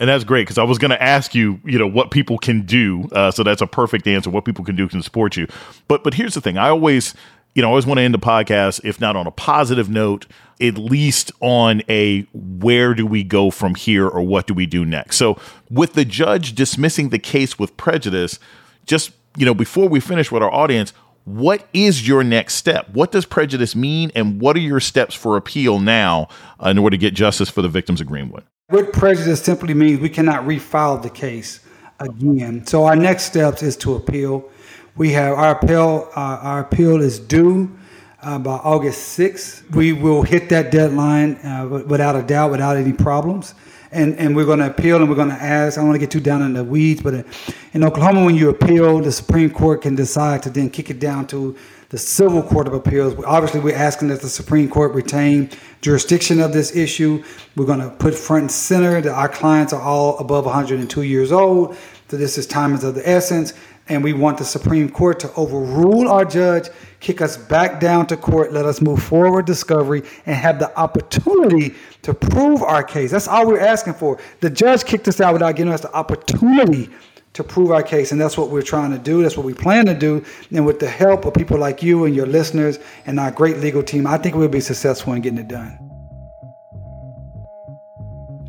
And 0.00 0.08
that's 0.08 0.24
great 0.24 0.42
because 0.42 0.58
I 0.58 0.62
was 0.62 0.78
going 0.78 0.90
to 0.90 1.02
ask 1.02 1.34
you, 1.34 1.60
you 1.64 1.78
know, 1.78 1.86
what 1.86 2.10
people 2.10 2.38
can 2.38 2.62
do. 2.62 3.08
Uh, 3.12 3.30
so 3.30 3.42
that's 3.42 3.60
a 3.60 3.66
perfect 3.66 4.06
answer. 4.06 4.30
What 4.30 4.44
people 4.44 4.64
can 4.64 4.76
do 4.76 4.88
can 4.88 5.02
support 5.02 5.36
you. 5.36 5.48
But 5.88 6.04
but 6.04 6.14
here's 6.14 6.34
the 6.34 6.40
thing: 6.40 6.56
I 6.56 6.68
always, 6.68 7.14
you 7.54 7.62
know, 7.62 7.68
I 7.68 7.70
always 7.70 7.86
want 7.86 7.98
to 7.98 8.02
end 8.02 8.14
the 8.14 8.18
podcast, 8.18 8.80
if 8.84 9.00
not 9.00 9.16
on 9.16 9.26
a 9.26 9.32
positive 9.32 9.90
note, 9.90 10.26
at 10.60 10.78
least 10.78 11.32
on 11.40 11.82
a 11.88 12.22
where 12.32 12.94
do 12.94 13.06
we 13.06 13.24
go 13.24 13.50
from 13.50 13.74
here 13.74 14.06
or 14.06 14.22
what 14.22 14.46
do 14.46 14.54
we 14.54 14.66
do 14.66 14.84
next. 14.84 15.16
So 15.16 15.36
with 15.68 15.94
the 15.94 16.04
judge 16.04 16.54
dismissing 16.54 17.08
the 17.08 17.18
case 17.18 17.58
with 17.58 17.76
prejudice, 17.76 18.38
just 18.86 19.10
you 19.36 19.44
know 19.44 19.54
before 19.54 19.88
we 19.88 19.98
finish 19.98 20.30
with 20.30 20.42
our 20.42 20.52
audience 20.52 20.92
what 21.28 21.66
is 21.72 22.06
your 22.06 22.24
next 22.24 22.54
step 22.54 22.88
what 22.90 23.12
does 23.12 23.26
prejudice 23.26 23.76
mean 23.76 24.10
and 24.14 24.40
what 24.40 24.56
are 24.56 24.60
your 24.60 24.80
steps 24.80 25.14
for 25.14 25.36
appeal 25.36 25.78
now 25.78 26.28
uh, 26.64 26.68
in 26.68 26.78
order 26.78 26.96
to 26.96 27.00
get 27.00 27.14
justice 27.14 27.50
for 27.50 27.62
the 27.62 27.68
victims 27.68 28.00
of 28.00 28.06
greenwood 28.06 28.44
With 28.70 28.92
prejudice 28.92 29.42
simply 29.42 29.74
means 29.74 30.00
we 30.00 30.08
cannot 30.08 30.44
refile 30.44 31.02
the 31.02 31.10
case 31.10 31.60
again. 32.00 32.66
So 32.66 32.84
our 32.84 32.96
next 32.96 33.24
steps 33.24 33.62
is 33.62 33.76
to 33.78 33.94
appeal. 33.94 34.48
We 34.96 35.12
have 35.12 35.34
our 35.34 35.52
appeal. 35.52 36.10
Uh, 36.14 36.38
our 36.42 36.60
appeal 36.60 37.00
is 37.00 37.18
due 37.18 37.76
uh, 38.22 38.38
by 38.38 38.54
August 38.56 39.18
6th. 39.18 39.70
We 39.74 39.92
will 39.92 40.22
hit 40.22 40.48
that 40.48 40.70
deadline 40.70 41.36
uh, 41.36 41.82
without 41.86 42.16
a 42.16 42.22
doubt, 42.22 42.50
without 42.50 42.76
any 42.76 42.92
problems. 42.92 43.54
And, 43.90 44.16
and 44.18 44.36
we're 44.36 44.44
going 44.44 44.58
to 44.58 44.66
appeal 44.66 44.96
and 44.98 45.08
we're 45.08 45.16
going 45.16 45.30
to 45.30 45.34
ask. 45.34 45.78
I 45.78 45.80
don't 45.80 45.88
want 45.88 45.96
to 45.96 46.00
get 46.00 46.10
too 46.10 46.20
down 46.20 46.42
in 46.42 46.52
the 46.52 46.62
weeds, 46.64 47.02
but 47.02 47.26
in 47.72 47.84
Oklahoma, 47.84 48.24
when 48.24 48.34
you 48.34 48.50
appeal, 48.50 49.00
the 49.00 49.12
Supreme 49.12 49.50
Court 49.50 49.82
can 49.82 49.94
decide 49.94 50.42
to 50.42 50.50
then 50.50 50.68
kick 50.68 50.90
it 50.90 50.98
down 50.98 51.26
to 51.28 51.56
the 51.90 51.96
Civil 51.96 52.42
Court 52.42 52.66
of 52.66 52.74
Appeals. 52.74 53.14
Obviously, 53.24 53.60
we're 53.60 53.74
asking 53.74 54.08
that 54.08 54.20
the 54.20 54.28
Supreme 54.28 54.68
Court 54.68 54.92
retain 54.92 55.48
jurisdiction 55.80 56.38
of 56.38 56.52
this 56.52 56.76
issue. 56.76 57.24
We're 57.56 57.64
going 57.64 57.80
to 57.80 57.88
put 57.88 58.14
front 58.14 58.42
and 58.42 58.52
center 58.52 59.00
that 59.00 59.12
our 59.12 59.28
clients 59.28 59.72
are 59.72 59.80
all 59.80 60.18
above 60.18 60.44
102 60.44 61.02
years 61.02 61.32
old. 61.32 61.76
So 62.08 62.16
this 62.16 62.36
is 62.36 62.46
time 62.46 62.74
is 62.74 62.84
of 62.84 62.94
the 62.94 63.08
essence, 63.08 63.54
and 63.88 64.04
we 64.04 64.12
want 64.12 64.38
the 64.38 64.44
Supreme 64.44 64.88
Court 64.88 65.18
to 65.20 65.32
overrule 65.34 66.08
our 66.08 66.24
judge, 66.24 66.68
kick 67.00 67.20
us 67.20 67.36
back 67.36 67.80
down 67.80 68.06
to 68.08 68.16
court, 68.16 68.52
let 68.52 68.64
us 68.64 68.80
move 68.80 69.02
forward 69.02 69.46
discovery, 69.46 70.02
and 70.26 70.36
have 70.36 70.58
the 70.58 70.76
opportunity 70.78 71.74
to 72.02 72.12
prove 72.12 72.62
our 72.62 72.82
case. 72.82 73.10
That's 73.10 73.28
all 73.28 73.46
we're 73.46 73.60
asking 73.60 73.94
for. 73.94 74.18
The 74.40 74.50
judge 74.50 74.84
kicked 74.84 75.08
us 75.08 75.20
out 75.20 75.32
without 75.32 75.56
giving 75.56 75.72
us 75.72 75.80
the 75.80 75.92
opportunity 75.92 76.90
to 77.34 77.44
prove 77.44 77.70
our 77.70 77.82
case. 77.82 78.12
And 78.12 78.20
that's 78.20 78.36
what 78.36 78.50
we're 78.50 78.62
trying 78.62 78.90
to 78.90 78.98
do. 78.98 79.22
That's 79.22 79.36
what 79.36 79.46
we 79.46 79.54
plan 79.54 79.86
to 79.86 79.94
do. 79.94 80.24
And 80.50 80.66
with 80.66 80.80
the 80.80 80.88
help 80.88 81.24
of 81.24 81.34
people 81.34 81.58
like 81.58 81.82
you 81.82 82.04
and 82.04 82.14
your 82.14 82.26
listeners 82.26 82.78
and 83.06 83.20
our 83.20 83.30
great 83.30 83.58
legal 83.58 83.82
team, 83.82 84.06
I 84.06 84.18
think 84.18 84.34
we'll 84.34 84.48
be 84.48 84.60
successful 84.60 85.12
in 85.12 85.22
getting 85.22 85.38
it 85.38 85.48
done. 85.48 85.87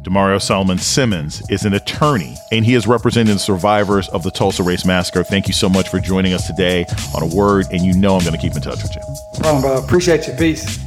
Damario 0.04 0.42
Solomon 0.42 0.78
Simmons 0.78 1.42
is 1.50 1.66
an 1.66 1.74
attorney 1.74 2.36
and 2.52 2.66
he 2.66 2.74
is 2.74 2.88
representing 2.88 3.36
the 3.36 3.40
survivors 3.40 4.08
of 4.10 4.24
the 4.24 4.32
Tulsa 4.32 4.64
Race 4.64 4.86
Massacre. 4.86 5.24
Thank 5.24 5.48
you 5.48 5.54
so 5.54 5.68
much 5.68 5.90
for 5.90 6.00
joining 6.00 6.34
us 6.34 6.48
today 6.48 6.86
on 7.14 7.24
a 7.24 7.36
word, 7.36 7.66
and 7.72 7.82
you 7.82 7.94
know 7.94 8.16
I'm 8.16 8.22
going 8.22 8.34
to 8.34 8.40
keep 8.40 8.56
in 8.56 8.62
touch 8.62 8.82
with 8.82 8.96
you. 8.96 9.02
Bro. 9.42 9.84
Appreciate 9.84 10.26
you. 10.28 10.34
Peace. 10.34 10.80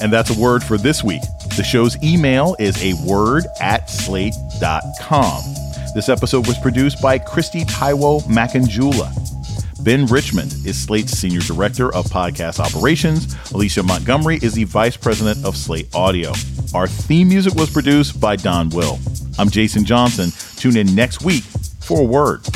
And 0.00 0.12
that's 0.12 0.36
a 0.36 0.40
word 0.40 0.62
for 0.64 0.76
this 0.76 1.04
week. 1.04 1.22
The 1.56 1.62
show's 1.62 2.02
email 2.02 2.56
is 2.58 2.82
a 2.82 2.94
word 3.06 3.46
at 3.60 3.88
slate.com. 3.88 5.42
This 5.94 6.08
episode 6.08 6.48
was 6.48 6.58
produced 6.58 7.00
by 7.00 7.20
Kristie 7.20 7.64
Taiwo 7.64 8.22
Makanjuola. 8.22 9.33
Ben 9.84 10.06
Richmond 10.06 10.50
is 10.64 10.82
Slate's 10.82 11.12
Senior 11.12 11.40
Director 11.40 11.94
of 11.94 12.06
Podcast 12.06 12.58
Operations. 12.58 13.36
Alicia 13.52 13.82
Montgomery 13.82 14.38
is 14.40 14.54
the 14.54 14.64
Vice 14.64 14.96
President 14.96 15.44
of 15.44 15.58
Slate 15.58 15.94
Audio. 15.94 16.32
Our 16.72 16.86
theme 16.86 17.28
music 17.28 17.54
was 17.54 17.70
produced 17.70 18.18
by 18.18 18.36
Don 18.36 18.70
Will. 18.70 18.98
I'm 19.38 19.50
Jason 19.50 19.84
Johnson. 19.84 20.30
Tune 20.56 20.78
in 20.78 20.94
next 20.94 21.20
week 21.20 21.44
for 21.80 22.00
a 22.00 22.04
word. 22.04 22.46